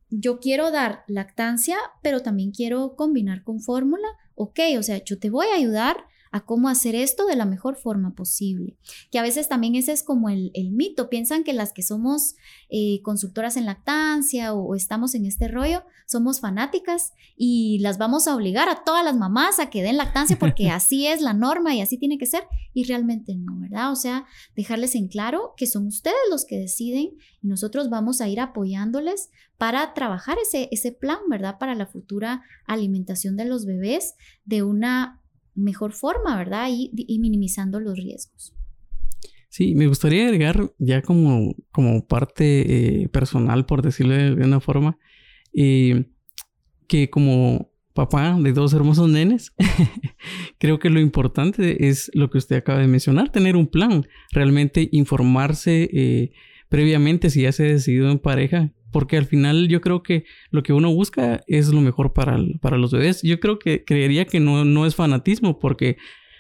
[0.10, 5.30] yo quiero dar lactancia, pero también quiero combinar con fórmula, ok, o sea, yo te
[5.32, 8.76] voy a ayudar a cómo hacer esto de la mejor forma posible.
[9.10, 12.36] Que a veces también ese es como el, mito, piensan que las que somos
[12.68, 18.36] eh, consultoras en lactancia o, estamos en este rollo, somos fanáticas y las vamos a
[18.36, 21.80] obligar a todas las mamás a que den lactancia porque así es la norma y
[21.80, 22.44] así tiene que ser
[22.74, 23.94] y realmente no, ¿verdad?
[23.94, 24.26] O sea,
[24.58, 29.30] dejarles en claro que son ustedes los que deciden y nosotros vamos a ir apoyándoles
[29.58, 31.60] para trabajar ese, ese plan, ¿verdad?
[31.60, 35.22] Para la futura alimentación de los bebés de una
[35.56, 36.70] mejor forma, ¿verdad?
[36.70, 38.54] Y, minimizando los riesgos.
[39.50, 44.98] Sí, me gustaría agregar ya como, como parte eh, personal, por decirlo de una forma,
[45.54, 46.12] eh,
[46.88, 49.54] que como papá de dos hermosos nenes,
[50.60, 54.90] creo que lo importante es lo que usted acaba de mencionar, tener un plan, realmente
[54.92, 56.32] informarse eh,
[56.68, 60.64] previamente si ya se ha decidido en pareja, porque al final yo creo que lo
[60.64, 63.22] que uno busca es lo mejor para, para los bebés.
[63.24, 65.98] Yo creo que creería que no, no es fanatismo, porque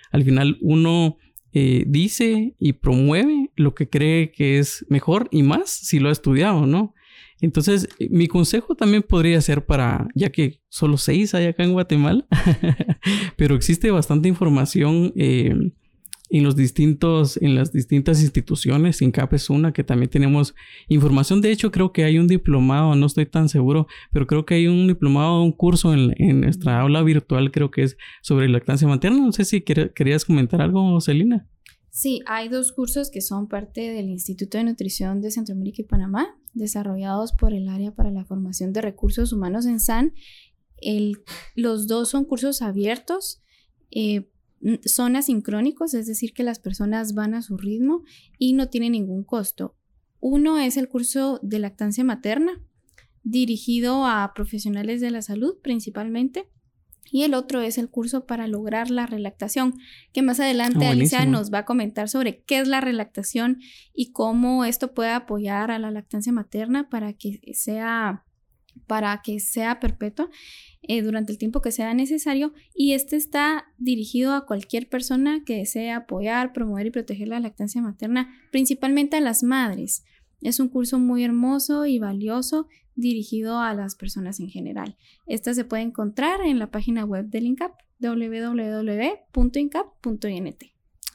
[0.09, 1.17] al final uno
[1.51, 6.13] eh, dice y promueve lo que cree que es mejor y más si lo ha
[6.13, 6.93] estudiado, ¿no?
[7.41, 12.25] Entonces, mi consejo también podría ser para, ya que solo seis hay acá en Guatemala,
[13.35, 15.53] pero existe bastante información eh,
[16.29, 20.55] en los distintos, en las distintas instituciones, INCAP es una que también tenemos
[20.87, 21.41] información.
[21.41, 24.67] De hecho, creo que hay un diplomado, no estoy tan seguro, pero creo que hay
[24.67, 29.19] un diplomado, un curso en, nuestra aula virtual, creo que es sobre lactancia materna.
[29.19, 31.47] No sé si querías comentar algo, Celina.
[31.91, 36.35] Sí, hay dos cursos que son parte del Instituto de Nutrición de Centroamérica y Panamá,
[36.53, 40.13] desarrollados por el área para la formación de recursos humanos en SAN.
[40.77, 41.23] El,
[41.55, 43.41] los dos son cursos abiertos.
[43.91, 44.29] Eh,
[44.85, 48.03] son asincrónicos, es decir, que las personas van a su ritmo
[48.37, 49.75] y no tienen ningún costo.
[50.19, 52.61] Uno es el curso de lactancia materna,
[53.23, 56.49] dirigido a profesionales de la salud principalmente.
[57.11, 59.75] Y el otro es el curso para lograr la relactación,
[60.11, 63.59] que más adelante ah, Alicia nos va a comentar sobre qué es la relactación
[63.93, 68.24] y cómo esto puede apoyar a la lactancia materna para que sea
[68.87, 70.29] para que sea perpetua
[70.83, 75.57] eh, durante el tiempo que sea necesario y este está dirigido a cualquier persona que
[75.57, 80.03] desee apoyar, promover y proteger la lactancia materna, principalmente a las madres.
[80.41, 84.95] Es un curso muy hermoso y valioso dirigido a las personas en general.
[85.27, 89.15] Esta se puede encontrar en la página web del INCAP, www.incap.int.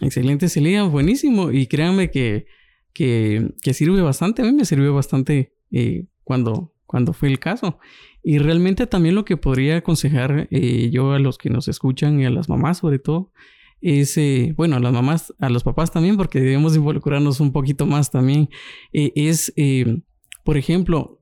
[0.00, 1.50] Excelente, Celia, buenísimo.
[1.52, 2.46] Y créanme que,
[2.92, 4.42] que, sirve bastante.
[4.42, 7.78] A mí me sirvió bastante eh, cuando, cuando fue el caso.
[8.20, 12.26] Y realmente también lo que podría aconsejar eh, yo a los que nos escuchan y
[12.26, 13.30] a las mamás sobre todo
[13.80, 17.86] es, eh, bueno, a las mamás, a los papás también, porque debemos involucrarnos un poquito
[17.86, 18.48] más también,
[18.92, 19.54] eh, es,
[20.44, 21.19] por ejemplo,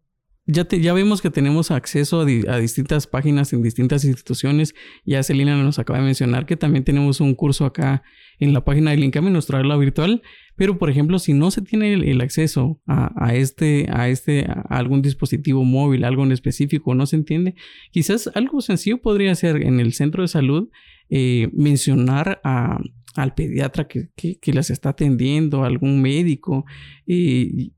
[0.48, 2.24] ya, te, ya vemos que tenemos acceso a,
[2.58, 4.74] distintas páginas en distintas instituciones.
[5.04, 8.02] Ya Celina nos acaba de mencionar que también tenemos un curso acá
[8.40, 10.22] en la página del INCAM en nuestra aula virtual.
[10.56, 15.02] Pero, por ejemplo, si no se tiene el, acceso a, este, a este, a algún
[15.02, 17.54] dispositivo móvil, algo en específico, no se entiende,
[17.92, 20.70] quizás algo sencillo podría ser en el centro de salud
[21.10, 22.78] eh, mencionar a,
[23.14, 26.64] al pediatra que, que, las está atendiendo, algún médico,
[27.06, 27.72] y,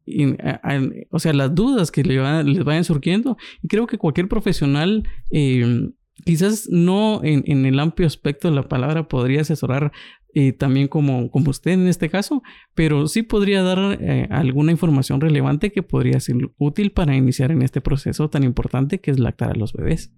[1.10, 3.36] o sea, las dudas que le les vayan surgiendo.
[3.62, 5.90] Y creo que cualquier profesional, eh,
[6.24, 9.92] quizás no en, el amplio aspecto de la palabra, podría asesorar
[10.34, 12.42] eh, también como, como usted en este caso,
[12.74, 17.62] pero sí podría dar eh, alguna información relevante que podría ser útil para iniciar en
[17.62, 20.12] este proceso tan importante que es lactar a los bebés.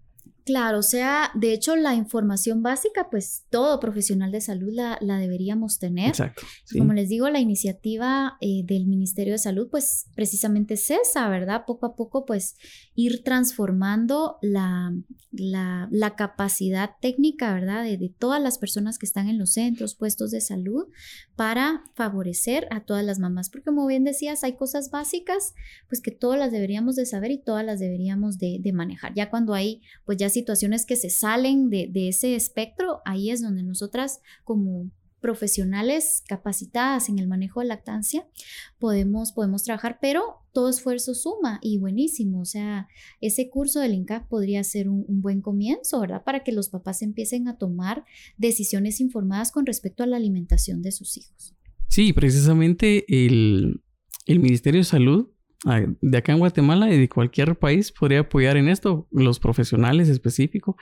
[0.45, 5.19] Claro, o sea, de hecho la información básica, pues todo profesional de salud la, la
[5.19, 6.09] deberíamos tener.
[6.09, 6.43] Exacto.
[6.77, 11.63] Como les digo, la iniciativa eh, del Ministerio de Salud, pues precisamente es esa, ¿verdad?
[11.65, 12.57] Poco a poco, pues
[12.97, 14.93] ir transformando la,
[15.31, 17.85] la, la capacidad técnica, ¿verdad?
[17.85, 20.87] De, de, todas las personas que están en los centros, puestos de salud,
[21.37, 23.49] para favorecer a todas las mamás.
[23.49, 25.55] Porque como bien decías, hay cosas básicas,
[25.89, 29.15] pues que todas las deberíamos de saber y todas las deberíamos de, de manejar.
[29.15, 33.63] Ya cuando hay, pues ya situaciones que se salen de, ese espectro, ahí es donde
[33.63, 34.91] nosotras como
[35.21, 38.27] profesionales capacitadas en el manejo de lactancia,
[38.81, 42.41] podemos, podemos trabajar, pero todo esfuerzo suma y buenísimo.
[42.41, 42.89] O sea,
[43.21, 46.25] ese curso del INCAP podría ser un, un, buen comienzo, ¿verdad?
[46.25, 48.05] Para que los papás empiecen a tomar
[48.37, 51.55] decisiones informadas con respecto a la alimentación de sus hijos.
[51.89, 53.83] Sí, precisamente el,
[54.27, 55.29] el Ministerio de Salud
[55.65, 60.75] de acá en Guatemala y de cualquier país podría apoyar en esto, los profesionales específicos.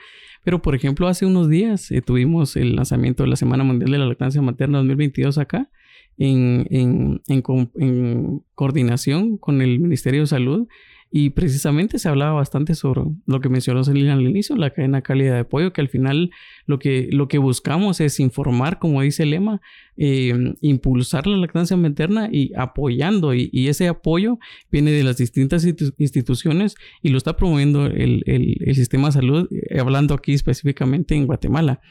[0.43, 3.97] Pero, por ejemplo, hace unos días eh, tuvimos el lanzamiento de la Semana Mundial de
[3.99, 5.69] la Lactancia Materna 2022 acá,
[6.17, 10.67] en, en, en coordinación con el Ministerio de Salud.
[11.13, 15.33] Y precisamente se hablaba bastante sobre lo que mencionó Celina al inicio, la cadena cálida
[15.33, 16.31] de apoyo, que al final
[16.65, 19.59] lo que, lo que buscamos es informar, como dice el lema,
[19.97, 23.33] eh, impulsar la lactancia materna y apoyando.
[23.33, 24.39] Y, ese apoyo
[24.71, 29.79] viene de las distintas instituciones y lo está promoviendo el, el, sistema de salud, eh,
[29.81, 31.81] hablando aquí específicamente en Guatemala.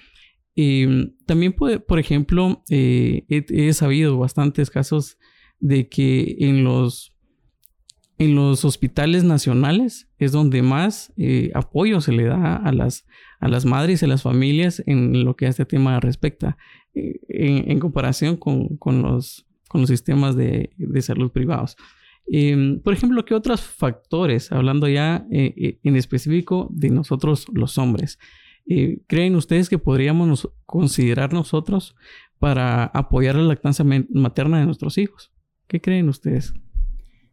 [1.26, 5.18] También, por ejemplo, eh, he sabido bastantes casos
[5.59, 7.14] de que en los
[8.20, 13.06] en los hospitales nacionales es donde más eh, apoyo se le da a las,
[13.40, 16.59] a las madres y a las familias en lo que a este tema respecta,
[16.94, 21.78] eh, en, comparación con, los, con los sistemas de, salud privados.
[22.30, 28.18] Em, por ejemplo, ¿qué otros factores, hablando ya eh, en específico de nosotros los hombres,
[29.06, 31.96] creen ustedes que podríamos considerar nosotros
[32.38, 35.33] para apoyar la lactancia materna de nuestros hijos?
[35.66, 36.52] ¿Qué creen ustedes?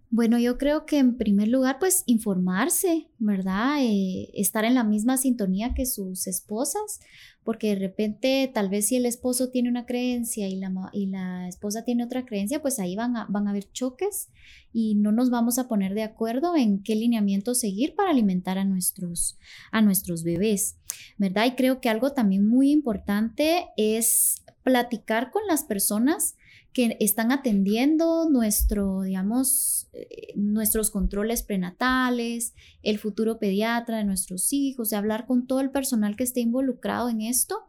[0.09, 3.79] Bueno, yo creo que en primer lugar, pues informarse, ¿verdad?
[3.81, 7.01] Eh, estar en la misma sintonía que sus esposas,
[7.43, 11.49] porque de repente tal vez si el esposo tiene una creencia y la, y la
[11.49, 14.29] esposa tiene otra creencia, pues ahí van a, van a haber choques
[14.71, 18.63] y no nos vamos a poner de acuerdo en qué lineamiento seguir para alimentar a
[18.63, 19.37] nuestros,
[19.73, 20.77] a nuestros bebés,
[21.17, 21.47] ¿verdad?
[21.47, 26.36] Y creo que algo también muy importante es platicar con las personas
[26.77, 34.91] que están atendiendo nuestro, digamos, eh, nuestros controles prenatales, el futuro pediatra de nuestros hijos,
[34.91, 37.63] de hablar con todo el personal que esté involucrado en esto,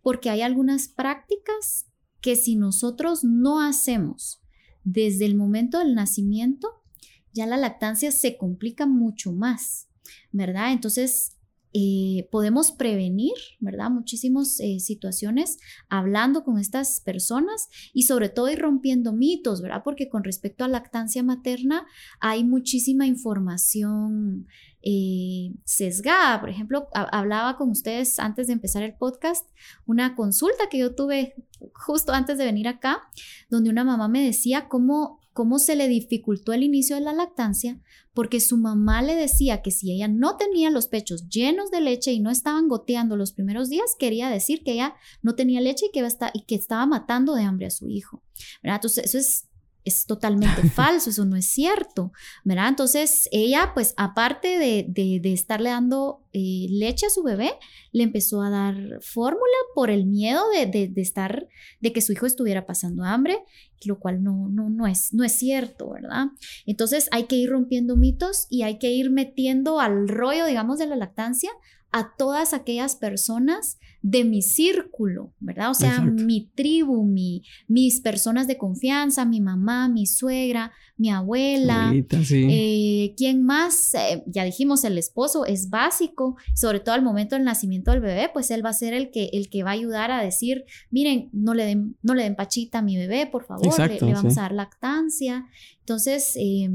[0.00, 1.86] porque hay algunas prácticas
[2.20, 4.40] que si nosotros no hacemos
[4.84, 6.84] desde el momento del nacimiento,
[7.32, 9.88] ya la lactancia se complica mucho más,
[10.30, 10.70] ¿verdad?
[10.70, 11.36] Entonces,
[11.74, 13.90] eh, podemos prevenir, ¿verdad?
[13.90, 15.58] Muchísimas eh, situaciones
[15.88, 19.82] hablando con estas personas y sobre todo ir rompiendo mitos, ¿verdad?
[19.82, 21.86] Porque con respecto a lactancia materna
[22.20, 24.46] hay muchísima información
[24.82, 26.40] eh, sesgada.
[26.40, 29.48] Por ejemplo, hablaba con ustedes antes de empezar el podcast,
[29.86, 31.36] una consulta que yo tuve
[31.72, 33.00] justo antes de venir acá,
[33.48, 37.80] donde una mamá me decía cómo, cómo se le dificultó el inicio de la lactancia
[38.14, 42.12] porque su mamá le decía que si ella no tenía los pechos llenos de leche
[42.12, 45.90] y no estaban goteando los primeros días, quería decir que ella no tenía leche y
[45.90, 48.22] que, y que estaba matando de hambre a su hijo.
[48.62, 49.48] Entonces, eso es
[49.84, 52.12] es totalmente falso, eso no es cierto,
[52.44, 52.68] ¿verdad?
[52.68, 57.52] Entonces ella, pues aparte de, de, estarle dando eh, leche a su bebé,
[57.92, 61.48] le empezó a dar fórmula por el miedo de, de, estar,
[61.80, 63.38] de que su hijo estuviera pasando hambre,
[63.84, 66.26] lo cual no, no, no, es, no es cierto, ¿verdad?
[66.66, 70.86] Entonces hay que ir rompiendo mitos y hay que ir metiendo al rollo, digamos, de
[70.86, 71.50] la lactancia
[71.90, 75.70] a todas aquellas personas de mi círculo, ¿verdad?
[75.70, 81.92] O sea, mi tribu, mi, mis personas de confianza, mi mamá, mi suegra, mi abuela,
[81.94, 83.94] eh, ¿quién más?
[83.94, 88.28] Eh, ya dijimos, el esposo es básico, sobre todo al momento del nacimiento del bebé,
[88.32, 91.30] pues él va a ser el que, el que va a ayudar a decir, miren,
[91.32, 94.42] no le den, no le den pachita a mi bebé, por favor, le, vamos a
[94.42, 95.46] dar lactancia.
[95.78, 96.68] Entonces, eh,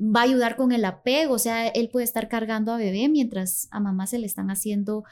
[0.00, 3.68] va a ayudar con el apego, o sea, él puede estar cargando a bebé mientras
[3.70, 5.04] a mamá se le están haciendo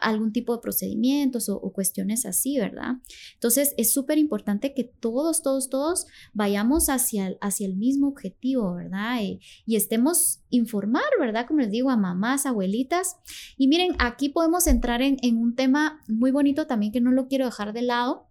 [0.00, 2.96] algún tipo de procedimientos o, cuestiones así, ¿verdad?
[3.34, 9.20] Entonces es súper importante que todos, todos, todos vayamos hacia, hacia el mismo objetivo, ¿verdad?
[9.22, 9.40] Y,
[9.74, 11.46] estemos informar, ¿verdad?
[11.46, 13.16] Como les digo, a mamás, abuelitas.
[13.56, 17.46] Y miren, aquí podemos entrar en, un tema muy bonito también que no lo quiero
[17.46, 18.28] dejar de lado,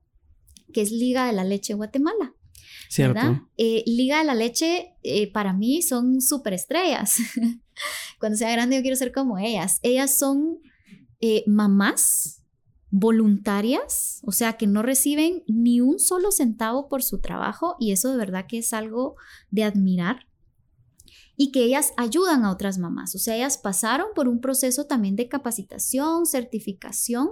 [0.71, 2.35] que es Liga de la Leche Guatemala.
[2.89, 3.47] Cierto.
[3.57, 7.15] Eh, Liga de la Leche eh, para mí son súper estrellas.
[8.19, 9.79] Cuando sea grande yo quiero ser como ellas.
[9.81, 10.59] Ellas son
[11.21, 12.41] eh, mamás
[12.91, 18.11] voluntarias, o sea, que no reciben ni un solo centavo por su trabajo y eso
[18.11, 19.15] de verdad que es algo
[19.49, 20.27] de admirar
[21.37, 25.15] y que ellas ayudan a otras mamás, o sea, ellas pasaron por un proceso también
[25.15, 27.31] de capacitación, certificación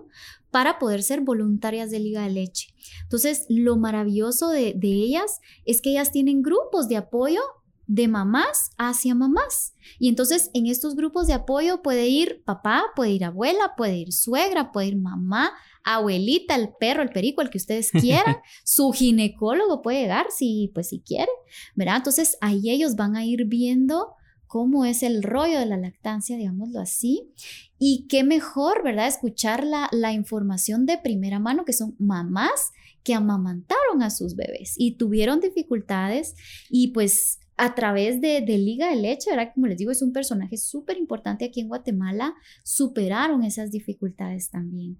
[0.50, 2.74] para poder ser voluntarias de Liga de Leche.
[3.04, 7.42] Entonces, lo maravilloso de, de ellas es que ellas tienen grupos de apoyo
[7.90, 9.74] de mamás hacia mamás.
[9.98, 14.14] Y entonces en estos grupos de apoyo puede ir papá, puede ir abuela, puede ir
[14.14, 15.52] suegra, puede ir mamá,
[15.84, 18.38] abuelita, el perro, el perico, el que ustedes quieran.
[18.64, 21.32] Su ginecólogo puede llegar si, pues si quiere,
[21.76, 21.98] ¿verdad?
[21.98, 24.14] Entonces ahí ellos van a ir viendo
[24.46, 27.34] cómo es el rollo de la lactancia, digámoslo así.
[27.80, 29.08] Y qué mejor, ¿verdad?
[29.08, 32.72] Escuchar la, la información de primera mano, que son mamás
[33.04, 36.36] que amamantaron a sus bebés y tuvieron dificultades
[36.70, 39.52] y pues a través de, Liga de Leche, ¿verdad?
[39.54, 42.34] Como les digo, es un personaje súper importante aquí en Guatemala,
[42.64, 44.98] superaron esas dificultades también,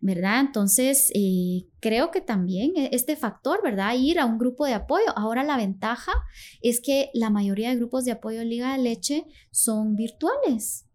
[0.00, 0.40] ¿verdad?
[0.40, 3.94] Entonces, eh, creo que también e, este factor, ¿verdad?
[3.96, 5.06] Ir a un grupo de apoyo.
[5.14, 6.12] Ahora la ventaja
[6.62, 10.86] es que la mayoría de grupos de apoyo Liga de Leche son virtuales,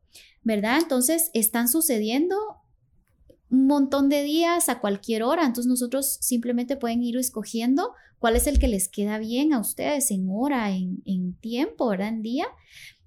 [0.44, 0.80] ¿verdad?
[0.82, 2.36] Entonces, están sucediendo
[3.50, 5.46] un montón de días a cualquier hora.
[5.46, 7.94] Entonces nosotros simplemente pueden ir escogiendo
[8.26, 12.08] cuál es el que les queda bien a ustedes en hora, en, tiempo, ¿verdad?
[12.08, 12.48] En día.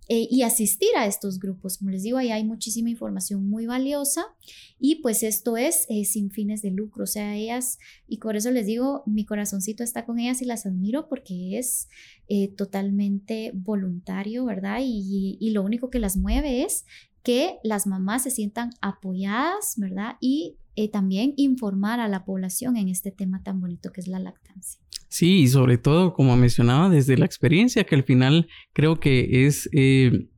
[0.08, 1.78] Eh, y asistir a estos grupos.
[1.78, 4.26] Como les digo, ahí hay muchísima información muy valiosa
[4.78, 7.02] y pues esto es eh, sin fines de lucro.
[7.02, 10.66] O sea, ellas, y por eso les digo, mi corazoncito está con ellas y las
[10.66, 11.88] admiro porque es
[12.28, 14.78] eh, totalmente voluntario, ¿verdad?
[14.84, 16.84] Y, y, lo único que las mueve es
[17.24, 20.14] que las mamás se sientan apoyadas, ¿verdad?
[20.20, 24.20] Y eh, también informar a la población en este tema tan bonito que es la
[24.20, 24.80] lactancia.
[25.08, 29.68] Sí, y sobre todo, como mencionaba, desde la experiencia, que al final creo que es
[29.72, 30.28] eh,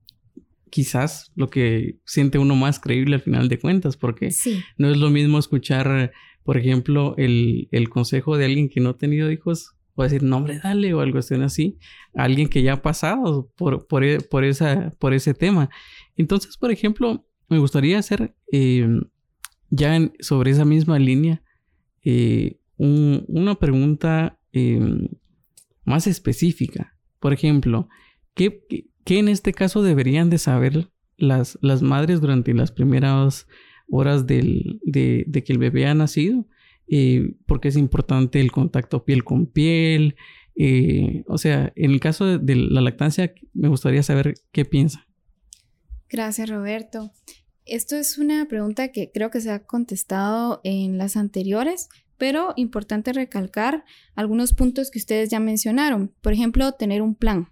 [0.70, 4.30] quizás lo que siente uno más creíble al final de cuentas, porque
[4.78, 6.12] no es lo mismo escuchar,
[6.44, 10.36] por ejemplo, el, el consejo de alguien que no ha tenido hijos o decir, no,
[10.36, 11.78] hombre, dale, o algo así,
[12.14, 15.68] alguien que ya ha pasado por, por, e, por, esa, por ese tema.
[16.16, 18.88] Entonces, por ejemplo, me gustaría hacer eh,
[19.68, 21.42] ya sobre esa misma línea
[22.02, 25.08] eh, una pregunta em,
[25.84, 26.96] más específica.
[27.18, 27.88] Por ejemplo,
[28.34, 28.64] ¿qué,
[29.06, 33.46] en este caso deberían de saber las, las madres durante las primeras
[33.88, 36.46] horas del, de, de, que el bebé ha nacido?
[36.92, 40.16] Eh, porque es importante el contacto piel con piel.
[40.56, 45.06] Eh, o sea, en el caso de, la lactancia, me gustaría saber qué piensa.
[46.08, 47.12] Gracias, Roberto.
[47.64, 51.88] Esto es una pregunta que creo que se ha contestado en las anteriores,
[52.20, 56.14] pero importante recalcar algunos puntos que ustedes ya mencionaron.
[56.20, 57.48] Por ejemplo, tener un plan.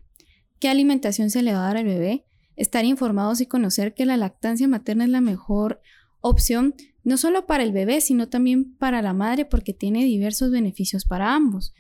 [0.61, 2.27] ¿Qué alimentación se le va a dar al bebé?
[2.55, 5.81] Estar informados y conocer que la lactancia materna es la mejor
[6.21, 11.07] opción no solo para el bebé, sino también para la madre porque tiene diversos beneficios
[11.07, 11.73] para ambos.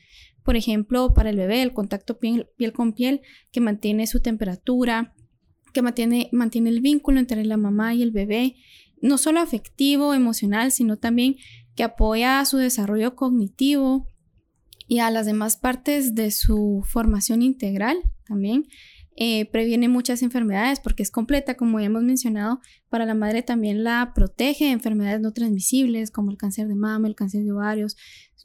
[0.42, 3.20] Por ejemplo, para el bebé, el contacto piel, con piel
[3.52, 5.14] que mantiene su temperatura,
[5.74, 8.56] que mantiene, mantiene el vínculo entre la mamá y el bebé,
[9.02, 11.36] no solo afectivo, emocional, sino también
[11.78, 14.08] que apoya su desarrollo cognitivo
[14.88, 18.66] y a las demás partes de su formación integral también.
[19.14, 22.60] eh, previene muchas enfermedades porque es completa, como ya hemos mencionado.
[22.88, 27.06] Para la madre también la protege de enfermedades no transmisibles como el cáncer de mama,
[27.06, 27.96] el cáncer de ovarios.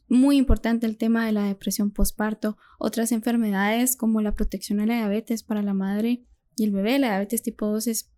[0.08, 2.56] Muy importante el tema de la depresión postparto.
[2.78, 6.24] Otras enfermedades como la protección a la diabetes para la madre
[6.56, 7.00] y el bebé.
[7.00, 8.12] La diabetes tipo 2 es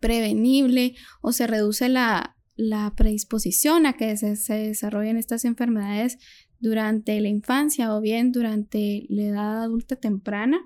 [0.00, 2.33] prevenible o se reduce la,
[2.96, 6.18] predisposición a que se, se desarrollen estas enfermedades
[6.60, 10.60] durante la infancia o bien durante la edad adulta temprana.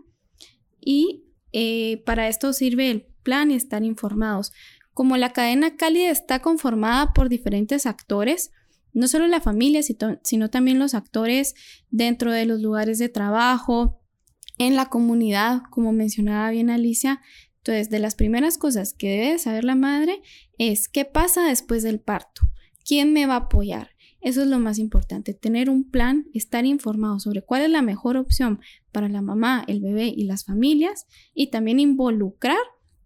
[0.81, 4.53] Y eh, para esto sirve el plan y estar informados.
[4.95, 8.51] Como la cadena cálida está conformada por diferentes actores,
[8.93, 9.81] no solo la familia,
[10.23, 11.55] sino también los actores
[11.91, 14.01] dentro de los lugares de trabajo,
[14.59, 17.21] en la comunidad, como mencionaba bien Alicia.
[17.69, 20.23] Entonces, de las primeras cosas que debe saber la madre
[20.57, 22.41] es qué pasa después del parto,
[22.83, 23.91] quién me va a apoyar,
[24.23, 28.17] eso es lo más importante, tener un plan, estar informado sobre cuál es la mejor
[28.17, 28.61] opción
[28.91, 31.05] para la mamá, el bebé y las familias
[31.35, 32.57] y también involucrar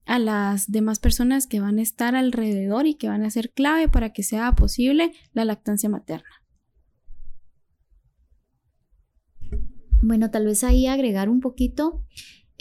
[0.06, 3.88] a las demás personas que van a estar alrededor y que van a ser clave
[3.88, 6.30] para que sea posible la lactancia materna.
[10.04, 12.04] Bueno, tal vez ahí agregar un poquito,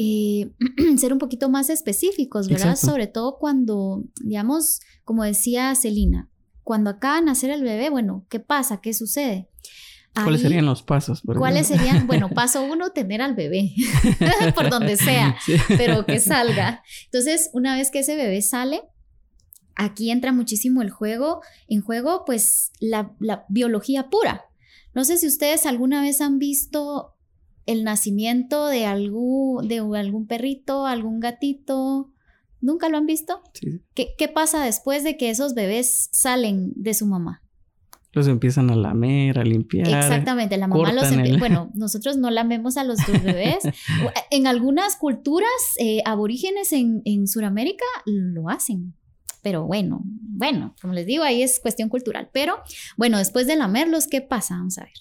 [0.04, 0.52] eh,
[0.98, 2.76] ser un poquito más específicos, ¿verdad?
[2.76, 6.28] Sobre todo cuando, digamos, como decía Celina,
[6.64, 8.82] cuando acaba de nacer el bebé, bueno, ¿qué pasa?
[8.82, 9.48] ¿Qué sucede?
[10.16, 11.22] ¿Cuáles serían los pasos?
[11.24, 12.08] ¿Cuáles serían?
[12.08, 13.74] Bueno, paso uno, tener al bebé,
[14.56, 15.38] por donde sea,
[15.68, 16.84] pero que salga.
[17.06, 18.82] Entonces, una vez que ese bebé sale,
[19.76, 24.46] aquí entra muchísimo el juego, en juego, pues la, la biología pura.
[24.96, 27.14] No sé si ustedes alguna vez han visto
[27.66, 32.12] el nacimiento de algún, de algún perrito, algún gatito,
[32.62, 33.42] ¿Nunca lo han visto?
[33.54, 33.82] Sí.
[33.96, 37.44] ¿Qué, pasa después de que esos bebés salen de su mamá?
[38.14, 39.88] Los empiezan a lamer, a limpiar.
[39.88, 41.40] Exactamente, la mamá los empieza.
[41.40, 43.64] Bueno, nosotros no lamemos a los bebés.
[44.32, 45.50] en algunas culturas
[45.80, 48.94] eh, aborígenes en, en Sudamérica lo hacen.
[49.42, 52.30] Pero bueno, bueno, como les digo, ahí es cuestión cultural.
[52.32, 52.58] Pero
[52.96, 54.56] bueno, después de lamerlos, ¿qué pasa?
[54.56, 54.94] Vamos a ver.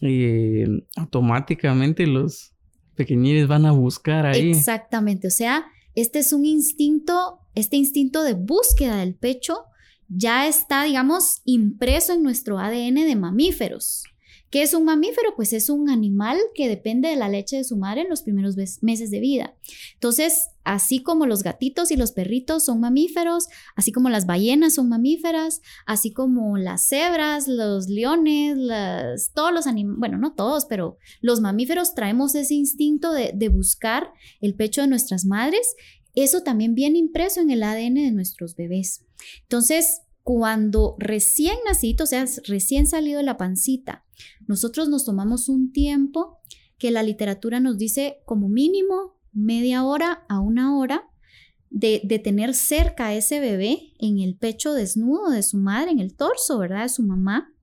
[0.00, 0.64] Y
[0.96, 2.52] automáticamente los
[2.94, 4.50] pequeñines van a buscar ahí.
[4.50, 9.64] Exactamente, o sea, este es un instinto, este instinto de búsqueda del pecho
[10.08, 14.04] ya está, digamos, impreso en nuestro ADN de mamíferos.
[14.50, 15.36] ¿Qué es un mamífero?
[15.36, 18.56] Pues es un animal que depende de la leche de su madre en los primeros
[18.82, 19.54] meses de vida.
[19.94, 23.46] Entonces, así como los gatitos y los perritos son mamíferos,
[23.76, 30.00] así como las ballenas son mamíferas, así como las cebras, los leones, todos los animales,
[30.00, 34.88] bueno, no todos, pero los mamíferos traemos ese instinto de, de buscar el pecho de
[34.88, 35.76] nuestras madres.
[36.16, 39.04] Eso también viene impreso en el ADN de nuestros bebés.
[39.42, 44.04] Entonces, cuando recién nacido, o sea, recién salido de la pancita,
[44.46, 46.38] nosotros nos tomamos un tiempo
[46.78, 51.10] que la literatura nos dice como mínimo media hora a una hora
[51.70, 56.14] de, tener cerca a ese bebé en el pecho desnudo de su madre, en el
[56.14, 56.82] torso, ¿verdad?
[56.82, 57.54] De su mamá.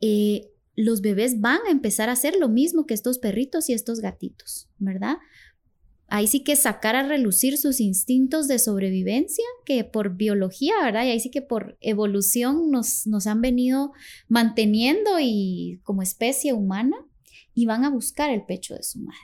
[0.00, 4.00] Eh, los bebés van a empezar a hacer lo mismo que estos perritos y estos
[4.00, 5.16] gatitos, ¿verdad?
[6.08, 11.04] Ahí sí que sacar a relucir sus instintos de sobrevivencia, que por biología, ¿verdad?
[11.04, 13.92] Y ahí sí que por evolución nos, nos han venido
[14.28, 16.96] manteniendo y como especie humana
[17.54, 19.18] y van a buscar el pecho de su madre.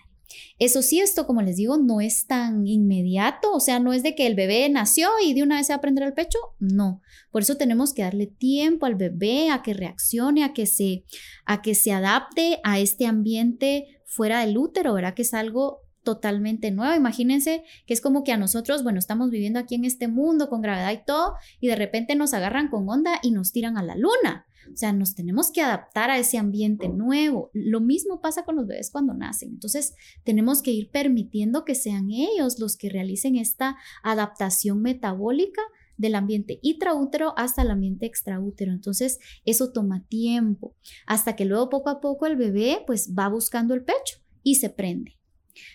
[0.59, 4.14] Eso sí, esto, como les digo, no es tan inmediato, o sea, no es de
[4.14, 7.03] que el bebé nació y de una vez se va a prender el pecho, no.
[7.31, 11.05] Por eso tenemos que darle tiempo al bebé a que reaccione, a que se,
[11.47, 15.14] a que se adapte a este ambiente fuera del útero, ¿verdad?
[15.14, 16.96] Que es algo totalmente nueva.
[16.96, 20.62] Imagínense que es como que a nosotros, bueno, estamos viviendo aquí en este mundo con
[20.62, 23.96] gravedad y todo, y de repente nos agarran con onda y nos tiran a la
[23.96, 24.46] luna.
[24.72, 27.51] O sea, nos tenemos que adaptar a ese ambiente nuevo.
[27.53, 29.51] Lo mismo pasa con los bebés cuando nacen.
[29.51, 35.62] Entonces, tenemos que ir permitiendo que sean ellos los que realicen esta adaptación metabólica
[35.96, 38.72] del ambiente intraútero hasta el ambiente extraútero.
[38.72, 40.74] Entonces, eso toma tiempo,
[41.07, 44.70] hasta que luego poco a poco el bebé pues va buscando el pecho y se
[44.70, 45.20] prende.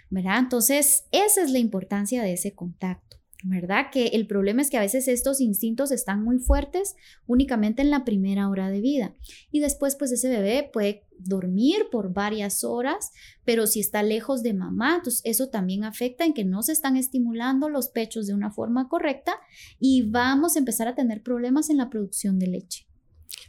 [0.10, 0.40] ¿Verdad?
[0.40, 3.06] Entonces, esa es la importancia de ese contacto.
[3.48, 3.92] ¿verdad?
[3.92, 6.96] Que el problema es que a veces estos instintos están muy fuertes
[7.28, 9.14] únicamente en la primera hora de vida
[9.52, 13.12] y después pues ese bebé puede dormir por varias horas,
[13.44, 16.98] pero si está lejos de mamá, entonces eso también afecta en que no se están
[16.98, 19.34] estimulando los pechos de una forma correcta
[19.80, 22.88] y vamos a empezar a tener problemas en la producción de leche.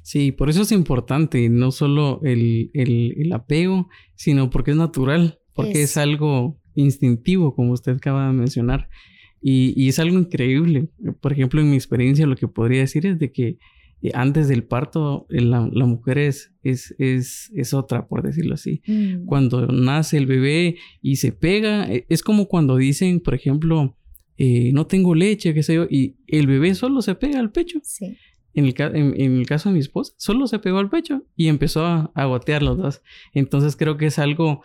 [0.02, 5.82] Sí, por eso es importante, no solo el, el apego, sino porque es natural porque
[5.82, 8.88] es, algo instintivo, como usted acaba de mencionar,
[9.40, 10.88] y, es algo increíble.
[11.20, 13.58] Por ejemplo, en mi experiencia lo que podría decir es de que
[14.02, 18.82] eh, antes del parto, eh, la, mujer es, es, es, otra, por decirlo así.
[18.86, 19.24] Mm.
[19.24, 23.96] Cuando nace el bebé y se pega, eh, es como cuando dicen, por ejemplo,
[24.38, 27.78] no tengo leche, qué sé yo, y el bebé solo se pega al pecho.
[27.82, 28.16] Sí.
[28.52, 31.84] En el, en, el, caso de mi esposa, solo se pegó al pecho y empezó
[31.84, 33.02] a, a gotear los dos.
[33.32, 34.62] Entonces creo que es algo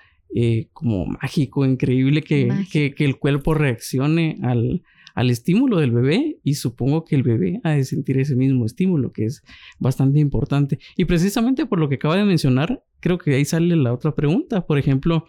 [0.73, 4.81] como mágico, increíble que, que, que, el cuerpo reaccione al,
[5.13, 9.11] al estímulo del bebé y supongo que el bebé ha de sentir ese mismo estímulo,
[9.11, 9.43] que es
[9.79, 10.79] bastante importante.
[10.97, 14.65] Y precisamente por lo que acaba de mencionar, creo que ahí sale la otra pregunta.
[14.65, 15.25] Por ejemplo,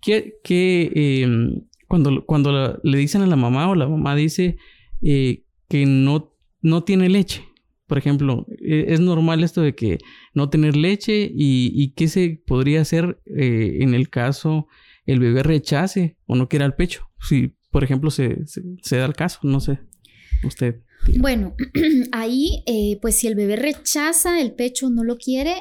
[0.00, 4.56] ¿qué, em, cuando, cuando le dicen a la mamá o la mamá dice
[5.02, 7.44] eh, que no, no tiene leche?
[7.86, 9.98] Por ejemplo, e, ¿es normal esto de que
[10.32, 14.66] no tener leche y, qué se podría hacer eh, en el caso
[15.06, 17.10] el bebé rechace o no quiera el pecho?
[17.20, 18.36] Si por ejemplo, se,
[18.90, 19.78] da el caso, no sé,
[20.44, 20.82] usted.
[21.18, 21.54] Bueno,
[22.12, 25.54] ahí, eh, pues si el bebé rechaza el pecho, no lo quiere,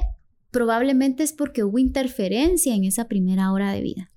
[0.51, 4.09] probablemente es porque hubo interferencia en esa primera hora de vida.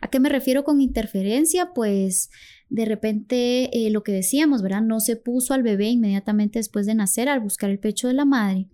[0.00, 1.72] ¿A qué me refiero con interferencia?
[1.74, 2.30] Pues
[2.68, 4.82] de repente eh, lo que decíamos, ¿verdad?
[4.82, 8.24] No se puso al bebé inmediatamente después de nacer al buscar el pecho de la
[8.24, 8.68] madre.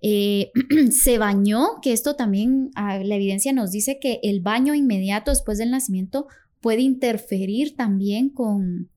[0.00, 0.52] Eh,
[0.90, 5.58] se bañó, que esto también ah, la evidencia nos dice que el baño inmediato después
[5.58, 6.28] del nacimiento
[6.60, 8.90] puede interferir también con,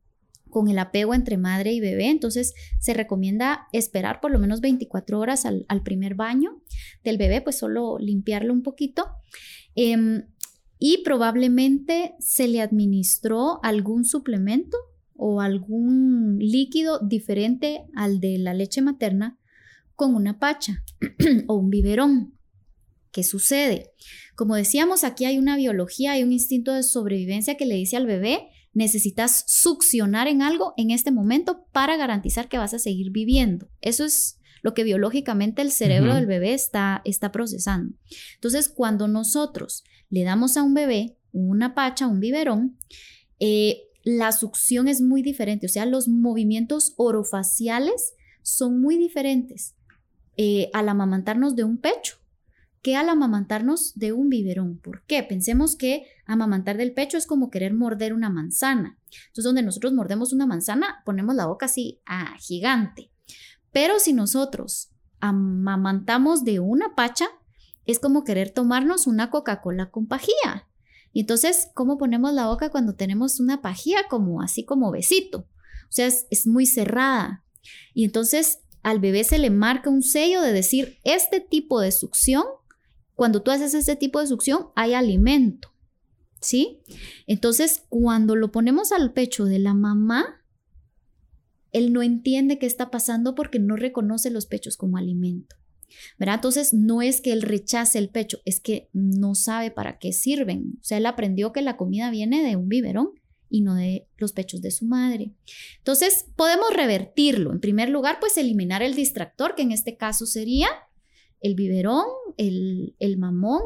[0.54, 2.10] con el apego entre madre y bebé.
[2.10, 6.62] Entonces se recomienda esperar por lo menos 24 horas al, primer baño
[7.04, 9.08] del bebé, pues solo limpiarlo un poquito.
[9.76, 10.28] Em,
[10.80, 14.78] y probablemente se le administró algún suplemento
[15.16, 19.40] o algún líquido diferente al de la leche materna
[19.96, 20.84] con una pacha
[21.48, 22.38] o un biberón.
[23.12, 23.92] ¿Qué sucede?
[24.36, 28.08] Como decíamos, aquí hay una biología, hay un instinto de sobrevivencia que le dice al
[28.08, 33.70] bebé, necesitas succionar en algo en este momento para garantizar que vas a seguir viviendo.
[33.82, 37.96] Eso es lo que biológicamente el cerebro del bebé está, está procesando.
[38.36, 42.78] Entonces, cuando nosotros le damos a un bebé una pacha, un biberón,
[43.40, 49.76] eh, la succión es muy diferente, o sea, los movimientos orofaciales son muy diferentes
[50.38, 52.18] eh, al amamantarnos de un pecho
[52.84, 54.78] que al amamantarnos de un biberón.
[54.78, 55.24] ¿Por qué?
[55.24, 59.00] Pensemos que amamantar del pecho es como querer morder una manzana.
[59.28, 63.10] Entonces, donde nosotros mordemos una manzana, ponemos la boca así, ah, gigante.
[63.72, 67.26] Pero si nosotros amamantamos de una pacha,
[67.86, 70.68] es como querer tomarnos una Coca-Cola con pajía.
[71.14, 74.00] Y entonces, ¿cómo ponemos la boca cuando tenemos una pajía?
[74.10, 75.40] Como así como besito.
[75.40, 77.46] O sea, es muy cerrada.
[77.94, 82.44] Y entonces al bebé se le marca un sello de decir, este tipo de succión
[83.16, 85.74] cuando tú haces este tipo de succión, hay alimento,
[86.42, 86.82] ¿sí?
[87.28, 90.44] Entonces, cuando lo ponemos al pecho de la mamá,
[91.72, 95.56] él no entiende qué está pasando porque no reconoce los pechos como alimento.
[96.18, 96.36] ¿verdad?
[96.36, 100.78] Entonces, no es que él rechace el pecho, es que no sabe para qué sirven.
[100.82, 103.12] O sea, él aprendió que la comida viene de un biberón
[103.50, 105.34] y no de los pechos de su madre.
[105.78, 107.52] Entonces, podemos revertirlo.
[107.52, 110.68] En primer lugar, pues eliminar el distractor, que en este caso sería
[111.44, 112.06] el biberón,
[112.38, 113.62] el, mamón,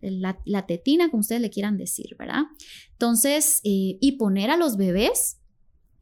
[0.00, 2.44] la, tetina, como ustedes le quieran decir, ¿verdad?
[2.92, 5.38] Entonces, eh, y poner a los bebés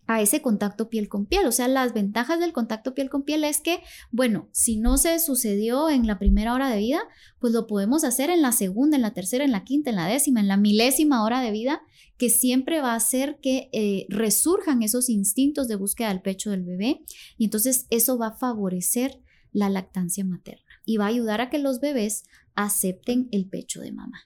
[0.07, 1.47] a ese contacto piel con piel.
[1.47, 3.81] O sea, las ventajas del contacto piel con piel es que,
[4.11, 7.01] bueno, si no se sucedió en la primera hora de vida,
[7.39, 10.07] pues lo podemos hacer en la segunda, en la tercera, en la quinta, en la
[10.07, 11.81] décima, en la milésima hora de vida,
[12.19, 16.65] que siempre va a hacer que eh, resurjan esos instintos de búsqueda del pecho del
[16.65, 17.01] bebé.
[17.39, 19.23] Y entonces eso va a favorecer
[19.53, 22.25] la lactancia materna y va a ayudar a que los bebés
[22.55, 24.21] acepten el pecho de mamá.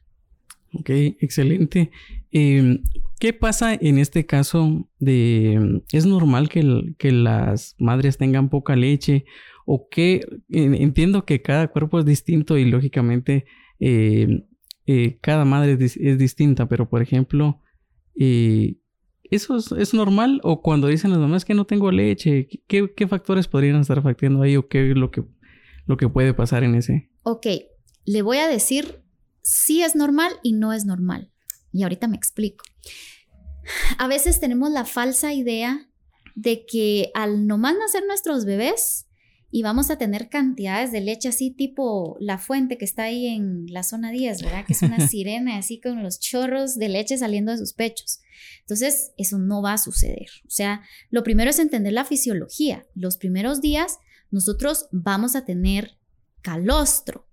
[0.72, 0.90] Ok,
[1.20, 1.90] excelente.
[2.30, 2.82] Em,
[3.18, 6.62] ¿Qué pasa en este caso de, es normal que,
[7.12, 9.24] las madres tengan poca leche
[9.64, 13.46] o que entiendo que cada cuerpo es distinto y lógicamente
[13.80, 14.44] em,
[14.86, 17.62] eh, cada madre es, distinta, pero por ejemplo,
[18.18, 18.76] eh,
[19.24, 20.40] ¿eso es, normal?
[20.42, 24.42] O cuando dicen las mamás que no tengo leche, ¿qué, ¿qué, factores podrían estar afectando
[24.42, 25.24] ahí o qué es lo que
[25.86, 27.10] lo que puede pasar en ese.
[27.22, 27.46] Ok,
[28.04, 29.02] le voy a decir
[29.42, 31.32] si es normal y no es normal.
[31.72, 32.64] Y ahorita me explico.
[33.98, 35.88] A veces tenemos la falsa idea
[36.34, 39.06] de que al nomás nacer nuestros bebés
[39.50, 43.66] y vamos a tener cantidades de leche así tipo la fuente que está ahí en
[43.68, 44.66] la zona 10, ¿verdad?
[44.66, 48.20] Que es una sirena así con los chorros de leche saliendo de sus pechos.
[48.60, 50.28] Entonces, eso no va a suceder.
[50.46, 52.84] O sea, lo primero es entender la fisiología.
[52.94, 53.98] Los primeros días
[54.30, 55.98] nosotros vamos a tener
[56.42, 57.26] calostro,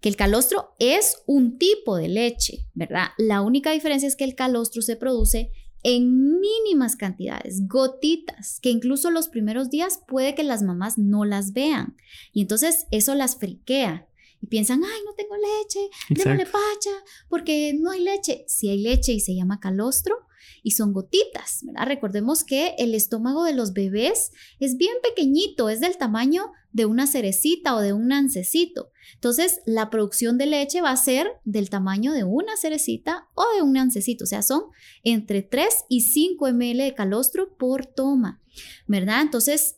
[0.00, 3.08] que el calostro es un tipo de leche, ¿verdad?
[3.18, 5.50] La única diferencia es que el calostro se produce
[5.82, 11.52] en mínimas cantidades, gotitas, que incluso los primeros días puede que las mamás no las
[11.52, 11.96] vean.
[12.32, 14.06] Y entonces eso las friquea
[14.42, 16.90] y piensan, ay, no tengo leche, démosle pacha,
[17.28, 18.44] porque no hay leche.
[18.46, 20.16] Si hay leche y se llama calostro
[20.62, 21.86] y son gotitas, ¿verdad?
[21.86, 27.06] Recordemos que el estómago de los bebés es bien pequeñito, es del tamaño de una
[27.06, 28.90] cerecita o de un nancecito.
[29.14, 33.62] Entonces, la producción de leche va a ser del tamaño de una cerecita o de
[33.62, 34.62] un nancecito, o sea, son
[35.02, 38.40] entre 3 y 5 ml de calostro por toma,
[38.86, 39.22] ¿verdad?
[39.22, 39.76] Entonces,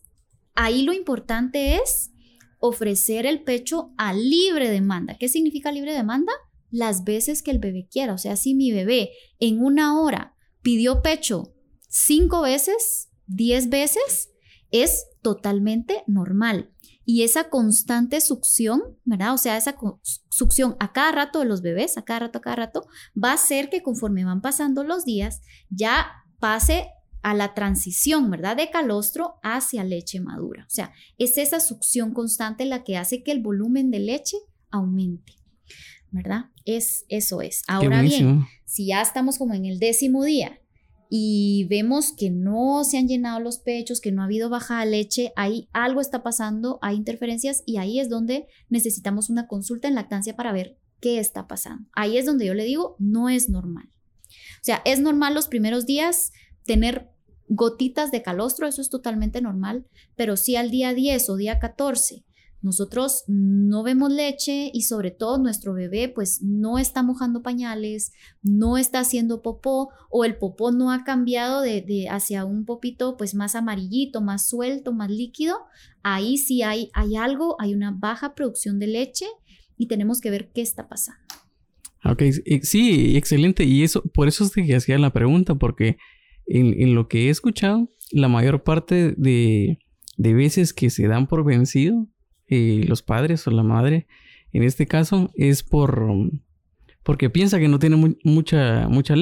[0.54, 2.10] ahí lo importante es
[2.58, 5.16] ofrecer el pecho a libre demanda.
[5.18, 6.32] ¿Qué significa libre demanda?
[6.70, 8.14] Las veces que el bebé quiera.
[8.14, 9.10] O sea, si mi bebé
[9.40, 11.54] en una hora pidió pecho
[11.88, 14.30] cinco veces, diez veces,
[14.70, 16.72] es totalmente normal.
[17.04, 19.34] Y esa constante succión, ¿verdad?
[19.34, 19.76] O sea, esa
[20.30, 22.86] succión a cada rato de los bebés, a cada rato, a cada rato,
[23.22, 26.88] va a hacer que conforme van pasando los días, ya pase
[27.22, 28.56] a la transición, ¿verdad?
[28.56, 30.64] De calostro hacia leche madura.
[30.66, 34.36] O sea, es esa succión constante la que hace que el volumen de leche
[34.70, 35.34] aumente,
[36.10, 36.51] ¿verdad?
[36.64, 37.62] Es, eso es.
[37.66, 40.60] Ahora bien, si ya estamos como en el décimo día
[41.08, 45.32] y vemos que no se han llenado los pechos, que no ha habido baja leche,
[45.36, 50.36] ahí algo está pasando, hay interferencias y ahí es donde necesitamos una consulta en lactancia
[50.36, 51.88] para ver qué está pasando.
[51.92, 53.90] Ahí es donde yo le digo, no es normal.
[54.30, 56.32] O sea, es normal los primeros días
[56.64, 57.10] tener
[57.48, 59.86] gotitas de calostro, eso es totalmente normal,
[60.16, 62.24] pero si al día 10 o día 14
[62.62, 68.78] nosotros no vemos leche y sobre todo nuestro bebé pues no está mojando pañales, no
[68.78, 73.54] está haciendo popó o el popó no ha cambiado de, hacia un popito pues más
[73.54, 75.56] amarillito, más suelto, más líquido,
[76.02, 79.26] ahí sí hay, hay algo, hay una baja producción de leche
[79.76, 81.20] y tenemos que ver qué está pasando.
[82.04, 82.22] Ok,
[82.62, 83.64] sí, excelente.
[83.64, 85.98] Y eso, por eso es que hacía la pregunta, porque
[86.46, 89.78] en, lo que he escuchado, la mayor parte de,
[90.16, 92.08] veces que se dan por vencido
[92.46, 94.06] eh, los padres o la madre,
[94.52, 96.30] en este caso, es por
[97.02, 99.16] porque piensa que no tiene mucha, mucha,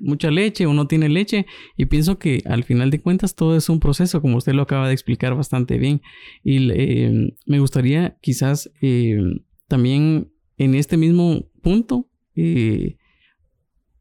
[0.00, 1.46] mucha leche o no tiene leche.
[1.76, 4.86] Y pienso que al final de cuentas todo es un proceso, como usted lo acaba
[4.86, 6.02] de explicar bastante bien.
[6.44, 9.18] Y eh, me gustaría quizás eh,
[9.66, 12.08] también en este mismo punto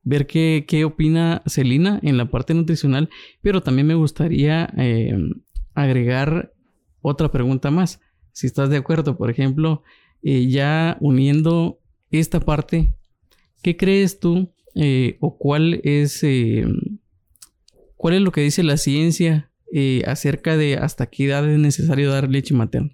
[0.05, 3.09] ver qué, qué opina Celina en la parte nutricional,
[3.41, 5.41] pero también me gustaría em,
[5.74, 6.53] agregar
[7.01, 7.99] otra pregunta más.
[8.36, 9.81] Si estás de acuerdo, por ejemplo,
[10.21, 11.79] eh, ya uniendo
[12.11, 12.93] esta parte,
[13.61, 16.99] ¿qué crees tú eh, o cuál es, em,
[17.95, 22.11] cuál es lo que dice la ciencia eh, acerca de hasta qué edad es necesario
[22.11, 22.91] dar leche materna?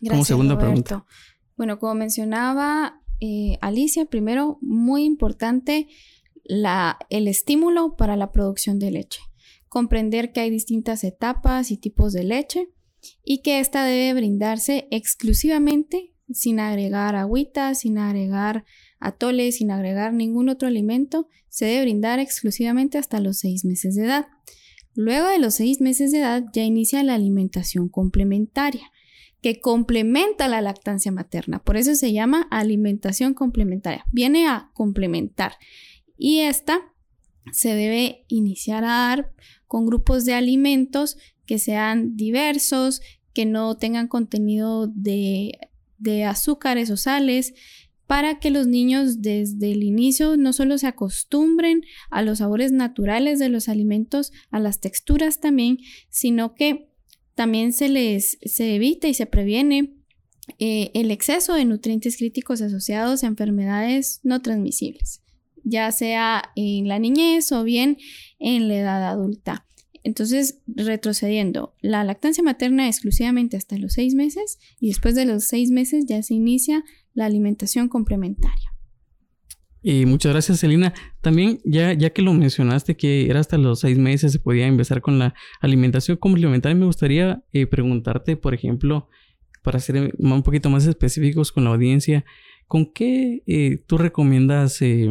[0.00, 1.04] Gracias, como segunda pregunta.
[1.58, 5.86] Bueno, como mencionaba, eh, Alicia, primero, muy importante
[6.44, 9.20] la, el estímulo para la producción de leche.
[9.68, 12.70] Comprender que hay distintas etapas y tipos de leche
[13.24, 18.64] y que esta debe brindarse exclusivamente sin agregar agüita, sin agregar
[18.98, 21.28] atoles, sin agregar ningún otro alimento.
[21.48, 24.26] Se debe brindar exclusivamente hasta los seis meses de edad.
[24.94, 28.90] Luego de los seis meses de edad ya inicia la alimentación complementaria
[29.40, 31.62] que complementa la lactancia materna.
[31.62, 34.04] Por eso se llama alimentación complementaria.
[34.12, 35.54] Viene a complementar.
[36.18, 36.92] Y esta
[37.52, 39.32] se debe iniciar a dar
[39.66, 41.16] con grupos de alimentos
[41.50, 43.02] que sean diversos,
[43.34, 45.58] que no tengan contenido de,
[46.24, 47.54] azúcares o sales,
[48.06, 53.40] para que los niños desde el inicio no solo se acostumbren a los sabores naturales
[53.40, 55.78] de los alimentos, a las texturas también,
[56.08, 56.92] sino que
[57.34, 59.96] también se les se evita y se previene
[60.60, 65.20] eh, el exceso de nutrientes críticos asociados a enfermedades no transmisibles,
[65.64, 67.98] ya sea en la niñez o bien
[68.38, 69.66] en la edad adulta.
[70.02, 75.70] Entonces, retrocediendo, la lactancia materna exclusivamente hasta los seis meses y después de los seis
[75.70, 78.70] meses ya se inicia la alimentación complementaria.
[79.82, 80.92] Y muchas gracias, Celina.
[81.22, 85.00] También, ya, ya que lo mencionaste, que era hasta los seis meses se podía empezar
[85.00, 89.08] con la alimentación complementaria, me gustaría eh, preguntarte, por ejemplo,
[89.62, 92.24] para ser un poquito más específicos con la audiencia,
[92.66, 95.08] ¿con qué eh, tú recomiendas eh,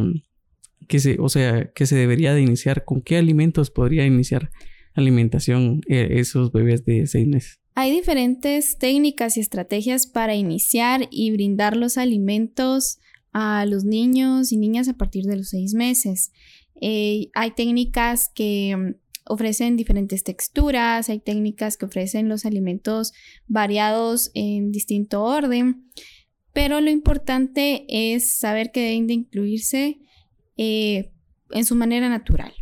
[0.86, 2.84] que se, o sea, que se debería de iniciar?
[2.84, 4.50] ¿Con qué alimentos podría iniciar
[5.00, 7.60] alimentación esos bebés de seis meses?
[7.74, 12.98] Hay diferentes técnicas y estrategias para iniciar y brindar los alimentos
[13.32, 16.32] a los niños y niñas a partir de los seis meses.
[16.80, 18.94] Eh, hay técnicas que mm,
[19.26, 23.12] ofrecen diferentes texturas, hay técnicas que ofrecen los alimentos
[23.46, 25.84] variados en distinto orden,
[26.52, 29.98] pero lo importante es saber que deben de incluirse
[30.56, 31.12] eh,
[31.50, 32.52] en su manera natural.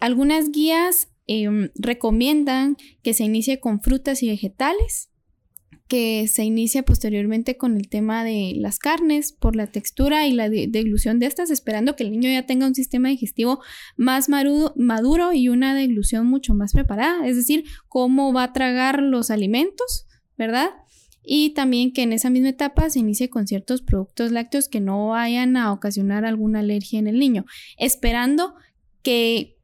[0.00, 5.10] algunas guías em, recomiendan que se inicie con frutas y vegetales
[5.90, 10.48] que se inicia posteriormente con el tema de las carnes por la textura y la
[10.48, 13.60] deglución de estas, esperando que el niño ya tenga un sistema digestivo
[13.96, 19.32] más maduro y una deglución mucho más preparada, es decir, cómo va a tragar los
[19.32, 20.06] alimentos,
[20.38, 20.70] ¿verdad?
[21.24, 25.08] Y también que en esa misma etapa se inicie con ciertos productos lácteos que no
[25.08, 27.46] vayan a ocasionar alguna alergia en el niño,
[27.78, 28.54] esperando
[29.02, 29.59] que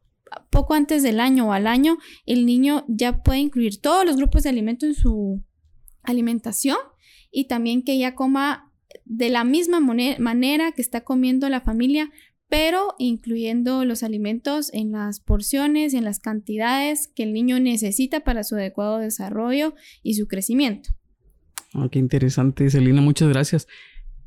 [0.50, 4.42] poco antes del año o al año el niño ya pueda incluir todos los grupos
[4.42, 5.42] de alimentos en su
[6.02, 6.76] alimentación
[7.30, 8.72] y también que ella coma
[9.04, 12.10] de la misma manera que está comiendo la familia,
[12.48, 18.44] pero incluyendo los alimentos en las porciones en las cantidades que el niño necesita para
[18.44, 20.90] su adecuado desarrollo y su crecimiento.
[21.74, 23.66] Ah, qué interesante, Celina, muchas gracias.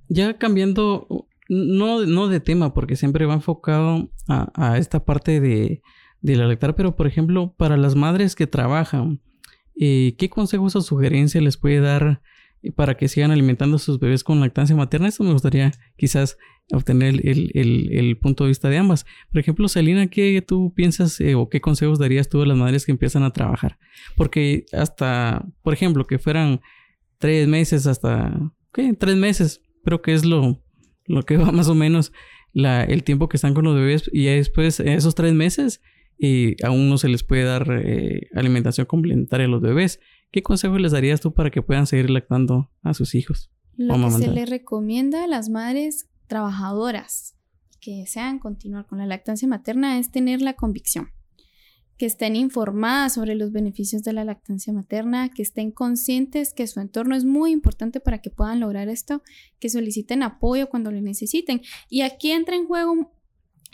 [0.07, 5.81] Ya cambiando, no, no de tema, porque siempre va enfocado a, esta parte de,
[6.21, 9.19] de la lectura, pero por ejemplo, para las madres que trabajan,
[9.81, 12.21] eh, ¿Qué consejos o sugerencias les puede dar
[12.61, 15.07] eh, para que sigan alimentando a sus bebés con lactancia materna?
[15.07, 16.37] Esto me gustaría quizás
[16.73, 19.05] obtener el, punto de vista de ambas.
[19.31, 22.85] Por ejemplo, Selina, ¿qué tú piensas eh, o qué consejos darías tú a las madres
[22.85, 23.79] que empiezan a trabajar?
[24.17, 26.59] Porque hasta, por ejemplo, que fueran
[27.17, 28.37] tres meses hasta,
[28.73, 28.93] ¿qué?
[28.93, 30.61] Tres meses, creo que es lo,
[31.09, 32.13] lo que va más o menos
[32.53, 35.81] el tiempo que están con los bebés y después, esos tres meses,
[36.17, 39.99] y aún no se les puede dar eh, alimentación complementaria a los bebés.
[40.31, 43.51] ¿Qué consejo les darías tú para que puedan seguir lactando a sus hijos?
[43.77, 47.35] Lo que se les recomienda a las madres trabajadoras
[47.79, 51.09] que desean continuar con la lactancia materna es tener la convicción,
[51.99, 56.79] que estén informadas sobre los beneficios de la lactancia materna, que estén conscientes que su
[56.79, 59.21] entorno es muy importante para que puedan lograr esto,
[59.59, 61.61] que soliciten apoyo cuando lo necesiten.
[61.89, 63.11] Y aquí entra en juego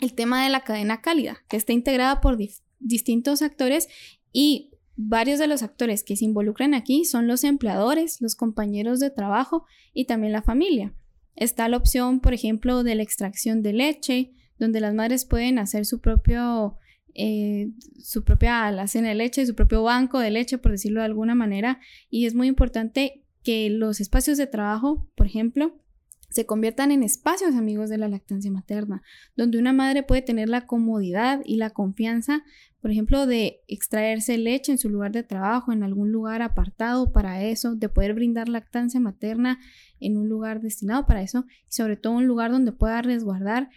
[0.00, 2.36] el tema de la cadena cálida, que está integrada por
[2.80, 3.86] distintos actores
[4.32, 9.10] y varios de los actores que se involucran aquí son los empleadores, los compañeros de
[9.10, 10.92] trabajo y también la familia.
[11.36, 15.86] Está la opción, por ejemplo, de la extracción de leche, donde las madres pueden hacer
[15.86, 16.76] su propio,
[17.18, 21.34] eh, su propia alacena de leche, su propio banco de leche, por decirlo de alguna
[21.34, 21.80] manera.
[22.10, 25.80] Y es muy importante que los espacios de trabajo, por ejemplo,
[26.28, 29.02] se conviertan en espacios amigos de la lactancia materna,
[29.36, 32.42] donde una madre puede tener la comodidad y la confianza,
[32.82, 37.42] por ejemplo, de extraerse leche en su lugar de trabajo, en algún lugar apartado para
[37.42, 39.58] eso, de poder brindar lactancia materna
[39.98, 43.70] en un lugar destinado para eso, y sobre todo un lugar donde pueda resguardar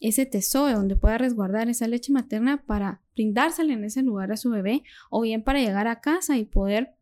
[0.00, 4.50] ese tesoro, donde pueda resguardar esa leche materna para brindársela en ese lugar a su
[4.50, 6.94] bebé, o bien para llegar a casa y poder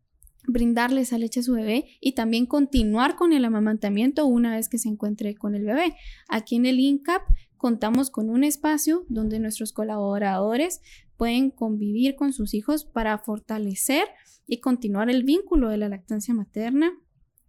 [0.47, 4.77] brindarle esa leche a su bebé y también continuar con el amamantamiento una vez que
[4.77, 5.95] se encuentre con el bebé.
[6.29, 7.23] Aquí en el INCAP
[7.57, 10.81] contamos con un espacio donde nuestros colaboradores
[11.17, 14.07] pueden convivir con sus hijos para fortalecer
[14.47, 16.91] y continuar el vínculo de la lactancia materna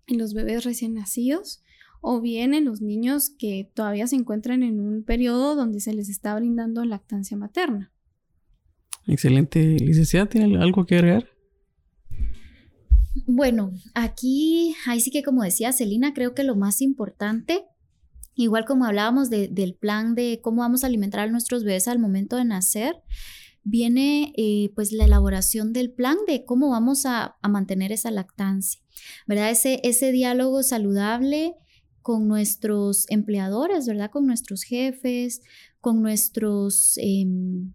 [0.07, 1.63] en los bebés recién nacidos
[2.09, 6.09] o bien en los niños que todavía se encuentran en un periodo donde se les
[6.09, 7.93] está brindando lactancia materna.
[9.09, 11.27] Excelente, licenciada, ¿tiene algo que agregar?
[13.27, 17.65] Bueno, aquí, ahí sí que como decía Celina, creo que lo más importante,
[18.37, 22.37] igual como hablábamos del plan de cómo vamos a alimentar a nuestros bebés al momento
[22.37, 22.95] de nacer,
[23.65, 28.81] viene eh, pues la elaboración del plan de cómo vamos a, mantener esa lactancia,
[29.27, 29.51] ¿verdad?
[29.51, 31.57] Ese, ese diálogo saludable
[32.07, 34.13] con nuestros empleadores, ¿verdad?
[34.13, 35.43] Con nuestros jefes,
[35.81, 37.73] con nuestros em,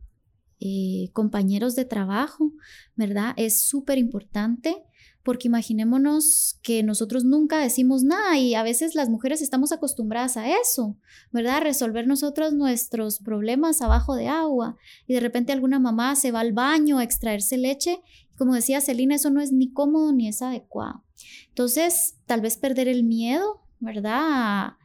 [0.61, 2.53] eh, compañeros de trabajo,
[2.95, 3.34] ¿verdad?
[3.36, 4.86] Es súper importante
[5.21, 10.49] porque imaginémonos que nosotros nunca decimos nada y a veces las mujeres estamos acostumbradas a
[10.61, 10.97] eso,
[11.34, 11.63] ¿verdad?
[11.63, 14.77] resolver nosotros nuestros problemas abajo de agua
[15.07, 17.99] y de repente alguna mamá se va al baño a extraerse leche.
[18.38, 21.03] Como decía Celina, eso no es ni cómodo ni es adecuado.
[21.49, 24.77] Entonces, tal vez perder el miedo, ¿verdad?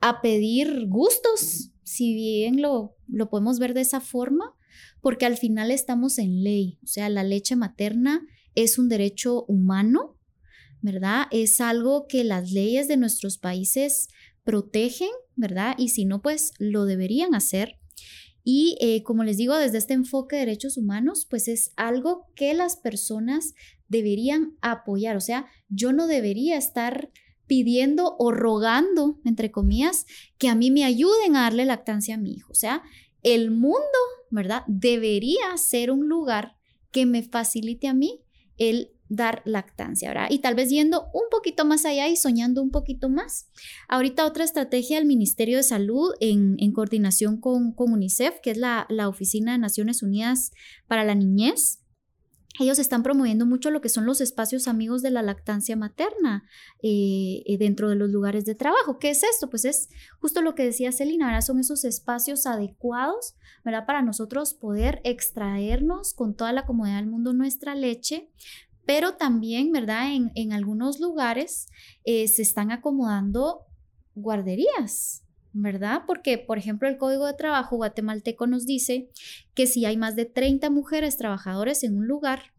[0.00, 4.54] A, pedir gustos, si bien lo, lo podemos ver de esa forma,
[5.00, 10.18] porque al final estamos en ley, o sea, la leche materna es un derecho humano,
[10.80, 11.26] ¿verdad?
[11.30, 14.08] Es algo que las leyes de nuestros países
[14.44, 15.74] protegen, ¿verdad?
[15.78, 17.78] Y si no, pues lo deberían hacer.
[18.44, 22.54] Y eh, como les digo, desde este enfoque de derechos humanos, pues es algo que
[22.54, 23.54] las personas
[23.88, 25.16] deberían apoyar.
[25.16, 27.10] O sea, yo no debería estar
[27.52, 30.06] pidiendo o rogando, entre comillas,
[30.38, 32.50] que a mí me ayuden a darle lactancia a mi hijo.
[32.50, 32.82] O sea,
[33.22, 33.76] el mundo,
[34.30, 34.62] ¿verdad?
[34.68, 36.56] Debería ser un lugar
[36.92, 38.22] que me facilite a mí
[38.56, 40.28] el dar lactancia, ¿verdad?
[40.30, 43.50] Y tal vez yendo un poquito más allá y soñando un poquito más.
[43.86, 49.10] Ahorita otra estrategia del Ministerio de Salud en, coordinación con, UNICEF, que es la, la
[49.10, 50.52] Oficina de Naciones Unidas
[50.86, 51.81] para la Niñez,
[52.60, 56.44] ellos están promoviendo mucho lo que son los espacios amigos de la lactancia materna
[56.82, 58.98] eh, eh, dentro de los lugares de trabajo.
[58.98, 59.48] ¿Qué es esto?
[59.48, 59.88] Pues es
[60.20, 61.40] justo lo que decía Celina, ¿verdad?
[61.40, 63.86] Son esos espacios adecuados, ¿verdad?
[63.86, 68.28] Para nosotros poder extraernos con toda la comodidad del mundo nuestra leche,
[68.84, 70.10] pero también, ¿verdad?
[70.34, 71.68] En, algunos lugares
[72.04, 73.64] eh, se están acomodando
[74.14, 75.21] guarderías,
[75.52, 76.02] ¿verdad?
[76.06, 79.08] Porque, por ejemplo, el Código de Trabajo guatemalteco nos dice
[79.54, 82.52] que si hay más de 30 mujeres trabajadoras en un lugar,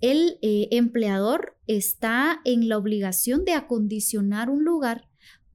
[0.00, 5.08] el eh, empleador está en la obligación de acondicionar un lugar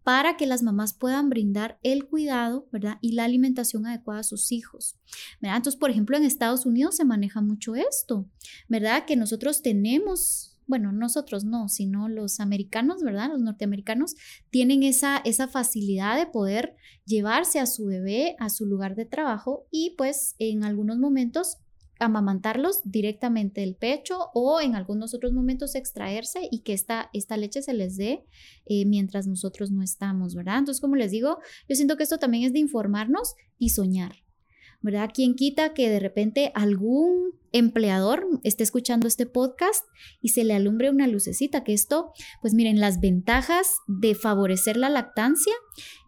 [0.04, 2.98] para que las mamás puedan brindar el cuidado, ¿verdad?
[3.02, 4.96] Y la alimentación adecuada a sus hijos,
[5.42, 5.58] ¿verdad?
[5.58, 8.26] Entonces, por ejemplo, en Estados Unidos se maneja mucho esto,
[8.70, 9.04] ¿verdad?
[9.06, 13.30] Que nosotros tenemos bueno, nosotros no, sino los americanos, ¿verdad?
[13.30, 14.16] Los norteamericanos
[14.50, 19.66] tienen esa, esa facilidad de poder llevarse a su bebé a su lugar de trabajo
[19.72, 21.58] y pues en algunos momentos
[22.00, 27.62] amamantarlos directamente del pecho o en algunos otros momentos extraerse y que esta, esta leche
[27.62, 28.24] se les dé
[28.66, 30.60] eh, mientras nosotros no estamos, ¿verdad?
[30.60, 34.16] Entonces, como les digo, yo siento que esto también es de informarnos y soñar,
[34.82, 35.10] ¿verdad?
[35.14, 39.86] ¿Quién quita que de repente algún empleador esté escuchando este podcast
[40.22, 41.64] y se le alumbre una lucecita?
[41.64, 42.12] Que esto,
[42.42, 45.54] pues miren, las ventajas de favorecer la lactancia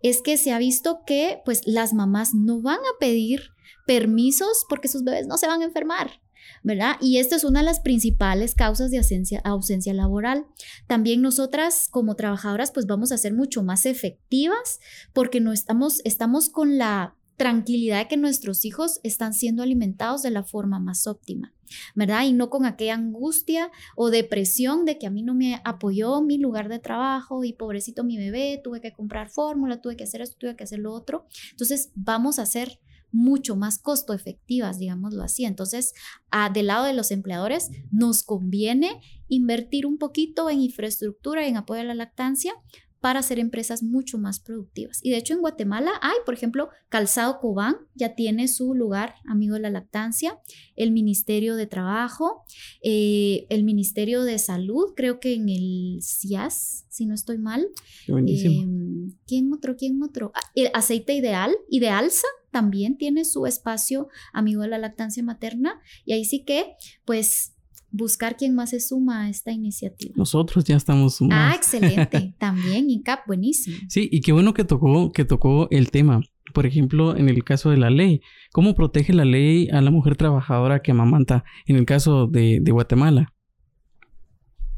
[0.02, 3.52] es que se ha visto que pues las mamás no van a pedir
[3.86, 6.22] permisos porque sus bebés no se van a enfermar.
[6.64, 6.96] ¿verdad?
[7.00, 10.46] Y esta es una de las principales causas de ausencia, ausencia, laboral.
[10.88, 14.80] También nosotras como trabajadoras pues vamos a ser mucho más efectivas
[15.14, 20.30] porque no estamos, estamos con la tranquilidad de que nuestros hijos están siendo alimentados de
[20.30, 21.54] la forma más óptima,
[21.96, 22.26] ¿verdad?
[22.26, 26.38] Y no con aquella angustia o depresión de que a mí no me apoyó mi
[26.38, 30.36] lugar de trabajo y pobrecito mi bebé, tuve que comprar fórmula, tuve que hacer esto,
[30.38, 31.28] tuve que hacer lo otro.
[31.52, 32.82] Entonces, vamos a ser
[33.12, 35.46] mucho más costo efectivas, digámoslo así.
[35.46, 35.94] Entonces,
[36.32, 41.80] a, del lado de los empleadores, nos conviene invertir un poquito en infraestructura en apoyo
[41.80, 42.54] a la lactancia
[43.00, 45.00] para hacer empresas mucho más productivas.
[45.04, 49.56] Y de hecho en Guatemala hay, por ejemplo, Calzado Cobán ya tiene su lugar, amigo
[49.56, 50.40] de la lactancia,
[50.76, 52.44] el Ministerio de Trabajo,
[52.82, 57.68] eh, el Ministerio de Salud, creo que en el CIAS, si no estoy mal.
[58.08, 59.76] Em, ¿Quién otro?
[59.78, 60.32] ¿Quién otro?
[60.36, 65.80] Ah, el aceite ideal, Idealsa también tiene su espacio, amigo de la lactancia materna.
[66.06, 66.74] Y ahí sí que,
[67.06, 67.56] pues
[67.92, 70.14] buscar quién más se suma a esta iniciativa.
[70.16, 71.54] Nosotros ya estamos sumados.
[71.54, 72.36] Ah, excelente.
[72.40, 73.78] También, INCAP, buenísimo.
[73.90, 76.22] Sí, y qué bueno que tocó, que tocó el tema.
[76.54, 78.22] Por ejemplo, en el caso de la ley,
[78.52, 83.34] ¿cómo protege la ley a la mujer trabajadora que amamanta en el caso de, Guatemala?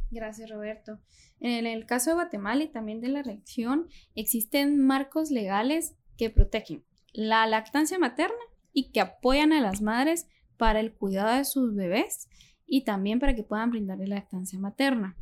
[0.10, 1.00] Gracias, Roberto.
[1.40, 6.84] En el caso de Guatemala y también de la región, existen marcos legales que protegen
[7.14, 8.36] la lactancia materna
[8.74, 12.28] y que apoyan a las madres para el cuidado de sus bebés
[12.74, 15.18] y también para que puedan brindarle lactancia materna.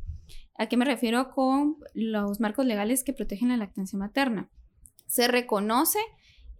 [0.56, 4.48] ¿A qué me refiero con los marcos legales que protegen la lactancia materna?
[5.06, 5.98] Se reconoce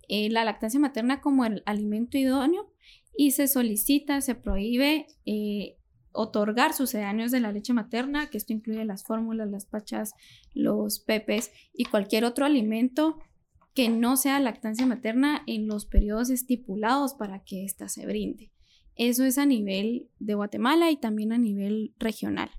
[0.08, 2.72] eh, la lactancia materna como el alimento idóneo
[3.16, 5.76] y se solicita, se prohíbe eh,
[6.10, 10.14] otorgar sucedáneos de la leche materna, que esto incluye las fórmulas, las pachas,
[10.54, 13.20] los pepes y cualquier otro alimento
[13.74, 18.50] que no sea lactancia materna en los periodos estipulados para que ésta se brinde.
[19.00, 22.50] Eso es a nivel de Guatemala y también a nivel regional.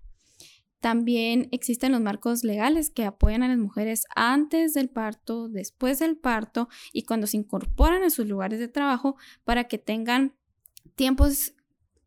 [0.80, 6.18] También existen los marcos legales que apoyan a las mujeres antes del parto, después del
[6.18, 10.34] parto y cuando se incorporan a sus lugares de trabajo para que tengan
[10.96, 11.54] tiempos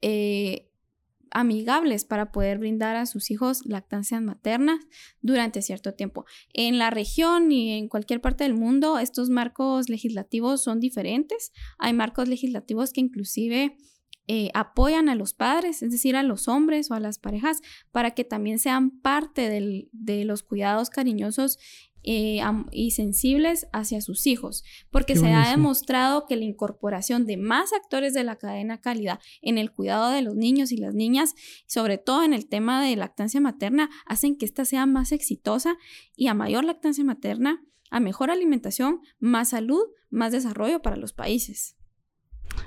[0.02, 0.68] eh,
[1.30, 4.80] amigables para poder brindar a sus hijos lactancias maternas
[5.22, 6.24] durante cierto tiempo.
[6.52, 11.52] En la región y en cualquier parte del mundo, estos marcos legislativos son diferentes.
[11.78, 13.76] Hay marcos legislativos que inclusive
[14.26, 17.60] eh, apoyan a los padres, es decir, a los hombres o a las parejas,
[17.92, 21.58] para que también sean parte de los cuidados cariñosos
[22.06, 27.72] eh, y sensibles hacia sus hijos, porque se ha demostrado que la incorporación de más
[27.72, 31.34] actores de la cadena calidad en el cuidado de los niños y las niñas,
[31.66, 35.78] sobre todo en el tema de lactancia materna, hacen que ésta sea más exitosa
[36.14, 41.74] y a mayor lactancia materna, a mejor alimentación, más salud, más desarrollo para los países.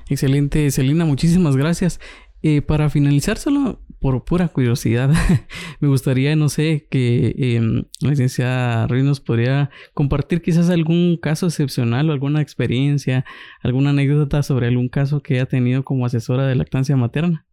[0.10, 2.00] Excelente, Celina, muchísimas gracias.
[2.44, 5.10] Eh, para finalizar, solo por pura curiosidad,
[5.80, 11.48] me gustaría, no sé, que em, la licenciada Ruiz nos podría compartir quizás algún caso
[11.48, 13.26] excepcional o alguna experiencia,
[13.62, 17.48] alguna anécdota sobre algún caso que haya tenido como asesora de lactancia materna.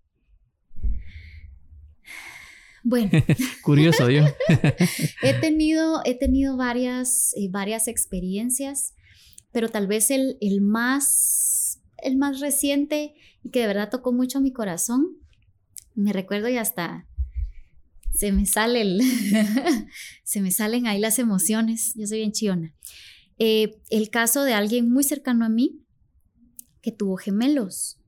[2.85, 3.11] Bueno.
[3.63, 4.25] Curioso yo.
[5.23, 8.95] he tenido, he tenido varias, eh, varias experiencias,
[9.51, 11.64] pero tal vez el, el, más,
[11.99, 15.19] el más reciente y que de verdad tocó mucho mi corazón,
[15.95, 17.07] me recuerdo y hasta
[18.13, 19.01] se me sale el,
[20.25, 22.75] se me salen ahí las emociones, yo soy bien chiona.
[23.39, 25.81] Eh, el caso de alguien muy cercano a mí
[26.81, 27.99] que tuvo gemelos.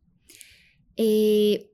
[0.97, 1.71] Eh,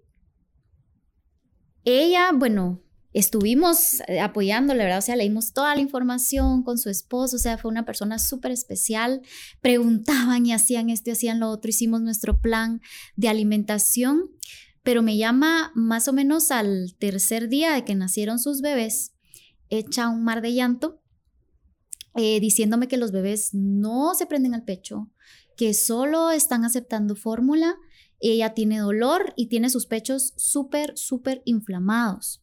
[1.84, 2.80] ella, bueno,
[3.12, 4.98] estuvimos eh, apoyándole, ¿verdad?
[4.98, 8.52] O sea, leímos toda la información con su esposo, o sea, fue una persona súper
[8.52, 9.22] especial.
[9.60, 11.68] Preguntaban y hacían esto y hacían lo otro.
[11.70, 12.80] Hicimos nuestro plan
[13.16, 14.30] de alimentación,
[14.82, 19.14] pero me llama más o menos al tercer día de que nacieron sus bebés,
[19.68, 21.02] echa un mar de llanto,
[22.14, 25.10] eh, diciéndome que los bebés no se prenden al pecho,
[25.56, 27.76] que solo están aceptando fórmula.
[28.20, 32.41] Ella tiene dolor y tiene sus pechos súper, súper inflamados.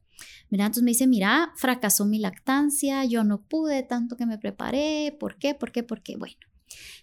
[0.49, 5.15] Mira, entonces me dice, mira, fracasó mi lactancia, yo no pude tanto que me preparé,
[5.19, 5.53] ¿por qué?
[5.53, 5.83] ¿Por qué?
[5.83, 6.17] ¿Por qué?
[6.17, 6.35] Bueno,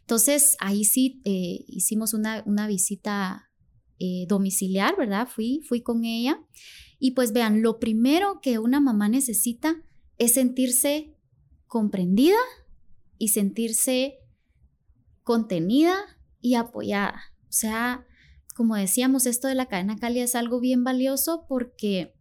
[0.01, 3.51] entonces ahí sí eh, hicimos una, una visita
[3.99, 5.29] eh, domiciliar, ¿verdad?
[5.29, 6.41] Fui, fui con ella
[6.99, 9.83] y pues vean, lo primero que una mamá necesita
[10.19, 11.15] es sentirse
[11.67, 12.39] comprendida
[13.19, 14.19] y sentirse
[15.23, 15.97] contenida
[16.41, 17.21] y apoyada.
[17.49, 18.07] O sea,
[18.55, 22.16] como decíamos, esto de la cadena cálida es algo bien valioso porque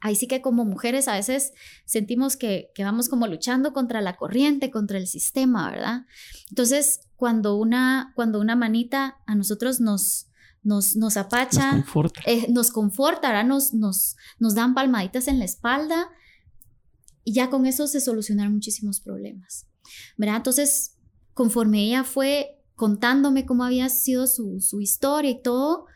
[0.00, 1.52] ahí sí que como mujeres a veces
[1.84, 6.06] sentimos que, vamos como luchando contra la corriente, contra el sistema, ¿verdad?
[6.50, 10.28] Entonces, cuando una, cuando una manita a nosotros nos,
[10.62, 15.44] nos, nos apacha, nos conforta, eh, nos, conforta nos, nos, nos dan palmaditas en la
[15.44, 16.10] espalda
[17.24, 19.66] y ya con eso se solucionaron muchísimos problemas,
[20.16, 20.36] ¿verdad?
[20.36, 20.96] Entonces,
[21.34, 25.86] conforme ella fue contándome cómo había sido su, su historia y todo,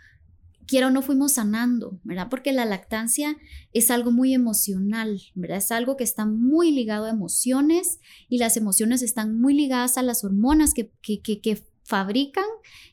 [0.67, 2.29] quiero no fuimos sanando, ¿verdad?
[2.31, 3.37] Porque la lactancia
[3.73, 5.59] es algo muy emocional, ¿verdad?
[5.59, 10.03] Es algo que está muy ligado a emociones y las emociones están muy ligadas a
[10.03, 12.45] las hormonas que, que, que, fabrican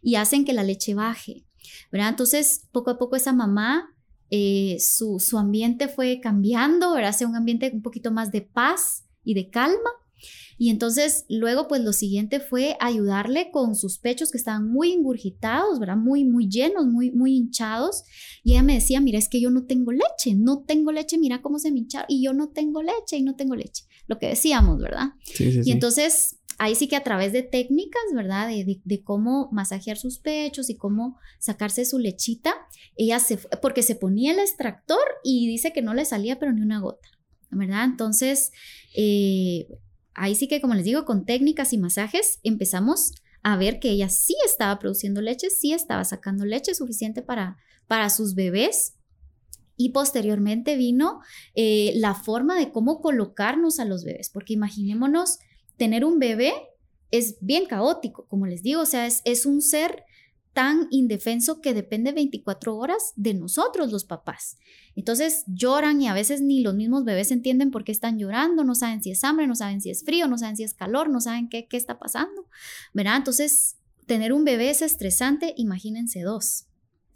[0.01, 1.45] y hacen que la leche baje,
[1.91, 2.09] ¿verdad?
[2.09, 3.95] Entonces, poco a poco esa mamá,
[4.31, 7.11] eh, su, su ambiente fue cambiando, ¿verdad?
[7.11, 9.91] Hacia un ambiente un poquito más de paz y de calma.
[10.57, 15.79] Y entonces luego pues lo siguiente fue ayudarle con sus pechos que estaban muy ingurgitados,
[15.79, 15.97] ¿verdad?
[15.97, 18.03] Muy, muy llenos, muy, muy hinchados.
[18.43, 21.41] Y ella me decía, mira, es que yo no tengo leche, no tengo leche, mira
[21.41, 22.07] cómo se me hincharon.
[22.09, 23.85] Y yo no tengo leche y no tengo leche.
[24.07, 25.09] Lo que decíamos, ¿verdad?
[25.23, 28.47] Sí, sí, y entonces ahí sí que a través de técnicas, ¿verdad?
[28.49, 32.53] De, de, cómo masajear sus pechos y cómo sacarse su lechita,
[32.95, 36.61] ella se, porque se ponía el extractor y dice que no le salía pero ni
[36.61, 37.07] una gota,
[37.49, 37.85] ¿verdad?
[37.85, 38.51] Entonces,
[38.93, 39.67] eh,
[40.19, 44.09] ahí sí que, como les digo, con técnicas y masajes empezamos a ver que ella
[44.09, 47.57] sí estaba produciendo leche, sí estaba sacando leche suficiente para,
[47.87, 48.95] para sus bebés.
[49.77, 51.21] Y posteriormente vino
[51.55, 55.39] eh, la forma de cómo colocarnos a los bebés, porque imaginémonos
[55.77, 56.53] tener un bebé
[57.11, 60.03] es bien caótico, como les digo, o sea, es, es un ser
[60.53, 64.57] tan indefenso que depende 24 horas de nosotros los papás.
[64.95, 68.75] Entonces lloran y a veces ni los mismos bebés entienden por qué están llorando, no
[68.75, 71.21] saben si es hambre, no saben si es frío, no saben si es calor, no
[71.21, 72.47] saben qué, qué está pasando,
[72.93, 73.17] ¿verdad?
[73.17, 76.65] Entonces, tener un bebé es estresante, imagínense dos.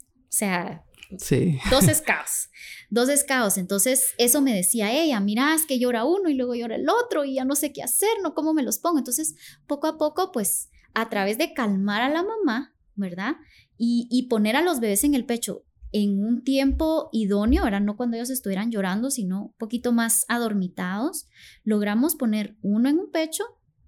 [0.06, 0.84] O sea,
[1.18, 1.58] Sí.
[1.70, 2.48] Dos escaos,
[2.90, 3.58] dos escaos.
[3.58, 7.24] Entonces, eso me decía ella, mira, es que llora uno y luego llora el otro
[7.24, 8.98] y ya no sé qué hacer, no cómo me los pongo.
[8.98, 9.34] Entonces,
[9.66, 13.36] poco a poco, pues, a través de calmar a la mamá, ¿verdad?
[13.76, 17.80] Y, poner a los bebés en el pecho en un tiempo idóneo, ¿verdad?
[17.80, 21.28] No cuando ellos estuvieran llorando, sino un poquito más adormitados,
[21.62, 23.44] logramos poner uno en un pecho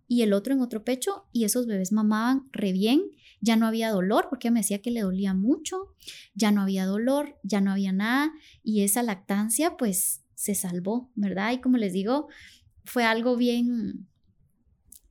[0.07, 3.03] y el otro en otro pecho y esos bebés mamaban re bien,
[3.41, 5.95] ya no había dolor porque me decía que le dolía mucho,
[6.35, 8.33] ya no había dolor, ya no había nada
[8.63, 11.53] y esa lactancia pues se salvó, ¿verdad?
[11.53, 12.29] Y como les digo,
[12.85, 14.07] fue algo bien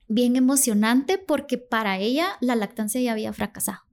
[0.07, 3.85] bien emocionante porque para ella la lactancia ya había fracasado.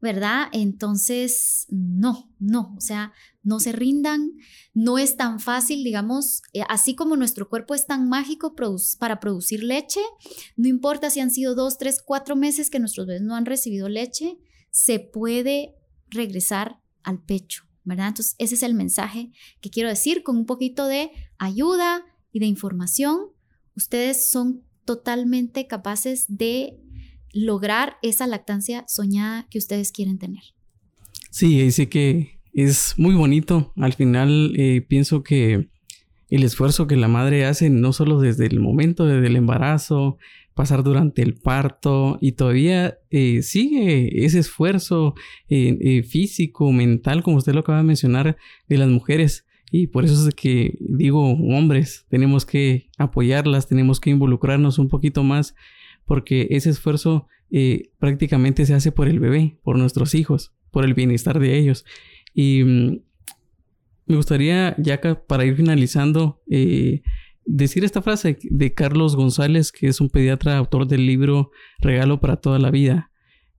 [0.00, 0.48] ¿verdad?
[0.52, 3.12] Entonces, no, no, o sea,
[3.42, 4.32] no se rindan,
[4.72, 8.54] no es tan fácil, digamos, eh, así como nuestro cuerpo es tan mágico
[8.98, 10.00] para producir leche,
[10.56, 13.88] no importa si han sido dos, tres, cuatro meses que nuestros bebés no han recibido
[13.88, 14.38] leche,
[14.70, 15.74] se puede
[16.08, 18.08] regresar al pecho, ¿verdad?
[18.08, 22.46] Entonces, ese es el mensaje que quiero decir con un poquito de ayuda y de
[22.46, 23.32] información.
[23.74, 26.78] Ustedes son totalmente capaces de
[27.34, 30.40] lograr esa lactancia soñada que ustedes quieren tener.
[31.30, 33.74] Sí, dice que es muy bonito.
[33.76, 35.68] Al final eh, pienso que
[36.30, 40.16] el esfuerzo que la madre hace no solo desde el momento del embarazo,
[40.54, 45.14] pasar durante el parto y todavía eh, sigue ese esfuerzo
[45.50, 50.28] eh, físico, mental, como usted lo acaba de mencionar, de las mujeres Y por eso
[50.28, 55.54] es que digo, hombres, tenemos que apoyarlas, tenemos que involucrarnos un poquito más,
[56.06, 60.94] porque ese esfuerzo eh, prácticamente se hace por el bebé, por nuestros hijos, por el
[60.94, 61.84] bienestar de ellos.
[62.34, 63.00] Y mm,
[64.06, 67.02] me gustaría, ya para ir finalizando, eh,
[67.44, 72.36] decir esta frase de Carlos González, que es un pediatra autor del libro Regalo para
[72.36, 73.10] toda la vida.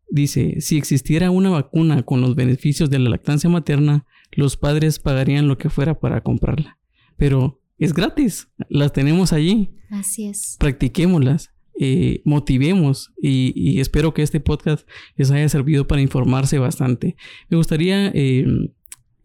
[0.09, 5.47] Dice, si existiera una vacuna con los beneficios de la lactancia materna, los padres pagarían
[5.47, 6.77] lo que fuera para comprarla.
[7.17, 9.71] Pero es gratis, las tenemos allí.
[9.89, 10.55] Así es.
[10.59, 17.15] Practiquémoslas, eh, motivemos y, espero que este podcast les haya servido para informarse bastante.
[17.49, 18.11] Me gustaría...
[18.13, 18.45] Eh,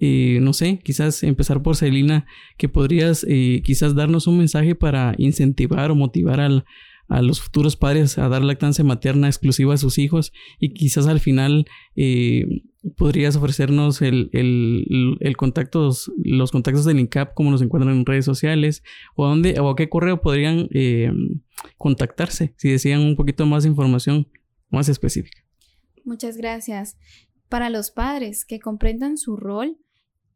[0.00, 2.26] eh, no sé, quizás empezar por Celina,
[2.58, 3.24] que podrías
[3.62, 6.64] quizás darnos un mensaje para incentivar o motivar al,
[7.08, 11.20] a los futuros padres a dar lactancia materna exclusiva a sus hijos y quizás al
[11.20, 11.66] final
[11.96, 12.62] eh,
[12.96, 18.24] podrías ofrecernos el, el, el contactos, los contactos del INCAP, como nos encuentran en redes
[18.24, 18.82] sociales
[19.16, 21.10] o a dónde o a qué correo podrían eh,
[21.78, 24.28] contactarse si desean un poquito más de información
[24.70, 25.42] más específica.
[26.04, 26.96] Muchas gracias.
[27.48, 29.78] Para los padres que comprendan su rol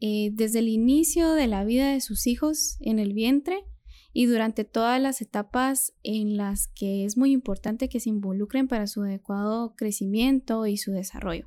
[0.00, 3.64] eh, desde el inicio de la vida de sus hijos en el vientre,
[4.12, 8.86] y durante todas las etapas en las que es muy importante que se involucren para
[8.86, 11.46] su adecuado crecimiento y su desarrollo.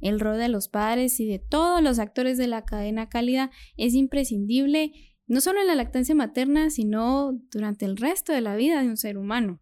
[0.00, 3.94] El rol de los padres y de todos los actores de la cadena cálida es
[3.94, 4.92] imprescindible
[5.26, 8.96] no solo en la lactancia materna, sino durante el resto de la vida de un
[8.96, 9.60] ser humano.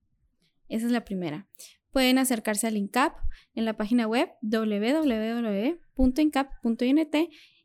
[0.68, 1.48] Esa es la primera.
[1.90, 3.16] Pueden acercarse al INCAP
[3.54, 5.76] en la página web www.incap.int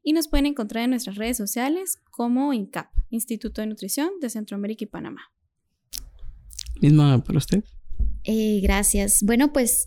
[0.04, 4.84] y nos pueden encontrar en nuestras redes sociales como INCAP, Instituto de Nutrición de Centroamérica
[4.86, 5.22] y Panamá.
[6.82, 7.64] Misma para usted.
[8.24, 9.24] Eh, gracias.
[9.24, 9.86] Bueno, pues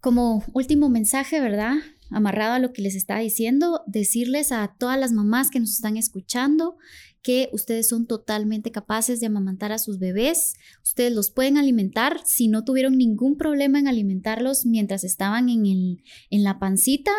[0.00, 1.74] como último mensaje, ¿verdad?
[2.10, 5.96] Amarrado a lo que les estaba diciendo, decirles a todas las mamás que nos están
[5.96, 6.76] escuchando
[7.22, 10.54] que ustedes son totalmente capaces de amamantar a sus bebés.
[10.82, 16.02] Ustedes los pueden alimentar si no tuvieron ningún problema en alimentarlos mientras estaban en, el,
[16.28, 17.12] en la pancita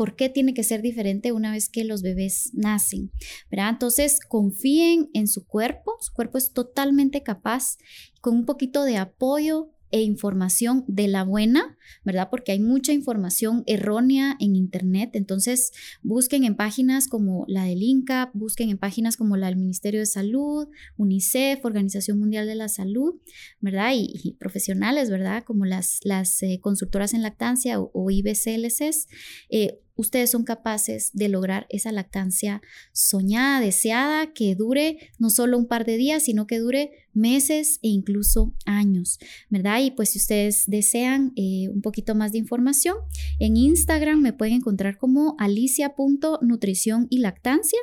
[0.00, 3.10] ¿Por qué tiene que ser diferente una vez que los bebés nacen?
[3.50, 3.68] ¿verdad?
[3.68, 7.76] Entonces, confíen en su cuerpo, su cuerpo es totalmente capaz,
[8.22, 12.28] con un poquito de apoyo e información de la buena, ¿verdad?
[12.30, 15.10] Porque hay mucha información errónea en Internet.
[15.14, 15.72] Entonces,
[16.02, 20.06] busquen en páginas como la del INCAP, busquen en páginas como la del Ministerio de
[20.06, 23.14] Salud, UNICEF, Organización Mundial de la Salud,
[23.60, 23.92] ¿verdad?
[23.94, 25.44] Y, profesionales, ¿verdad?
[25.44, 29.08] Como las, las eh, consultoras en lactancia o, IBCLCs.
[29.50, 32.62] Eh, ustedes son capaces de lograr esa lactancia
[32.92, 37.88] soñada, deseada, que dure no solo un par de días, sino que dure meses e
[37.88, 39.18] incluso años,
[39.48, 39.80] ¿verdad?
[39.80, 42.96] Y pues si ustedes desean eh, un poquito más de información,
[43.38, 47.78] en Instagram me pueden encontrar como alicia.nutrición y lactancia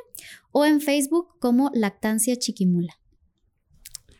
[0.52, 2.98] o en Facebook como lactancia chiquimula.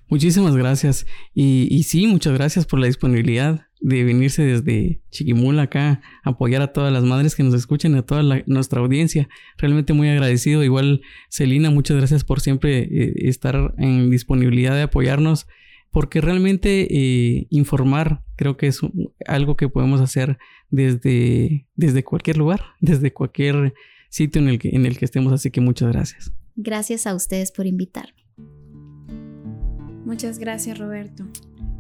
[0.09, 1.07] Muchísimas gracias.
[1.35, 6.63] Y, y sí, muchas gracias por la disponibilidad de venirse desde Chiquimula acá a apoyar
[6.63, 9.29] a todas las madres que nos escuchan, a toda nuestra audiencia.
[9.57, 10.65] Realmente muy agradecido.
[10.65, 15.47] Igual, Celina, muchas gracias por siempre eh, estar en disponibilidad de apoyarnos,
[15.91, 18.81] porque realmente eh, informar creo que es
[19.27, 20.39] algo que podemos hacer
[20.71, 23.75] desde, desde cualquier lugar, desde cualquier
[24.11, 25.33] sitio en el, que, en el que estemos.
[25.33, 26.33] Así que muchas gracias.
[26.57, 28.18] Gracias a ustedes por invitarme.
[30.09, 31.23] Muchas gracias, Roberto.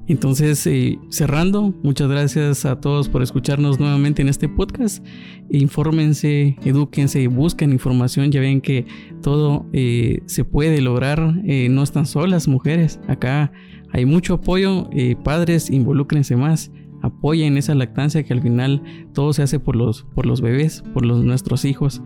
[0.07, 5.03] Entonces, eh, cerrando, muchas gracias a todos por escucharnos nuevamente en este podcast.
[5.49, 8.31] Infórmense, edúquense busquen información.
[8.31, 8.85] Ya ven que
[9.23, 11.41] todo eh, se puede lograr.
[11.47, 13.01] Eh, no están solas mujeres.
[13.09, 13.51] Acá
[13.95, 14.91] hay mucho apoyo.
[15.25, 16.71] padres, involúcrense más.
[17.01, 18.83] Apoyen esa lactancia que al final
[19.15, 22.03] todo se hace por los, por los bebés, por los, nuestros hijos.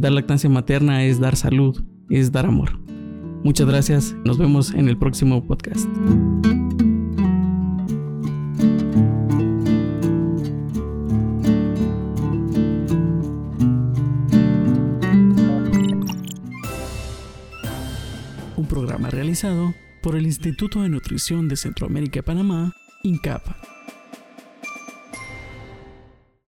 [0.00, 2.80] dar lactancia materna es dar salud, es dar amor.
[3.42, 4.14] Muchas gracias.
[4.24, 5.88] Nos vemos en el próximo podcast.
[19.10, 23.79] realizado por el Instituto de Nutrición de Centroamérica y Panamá, INCAP.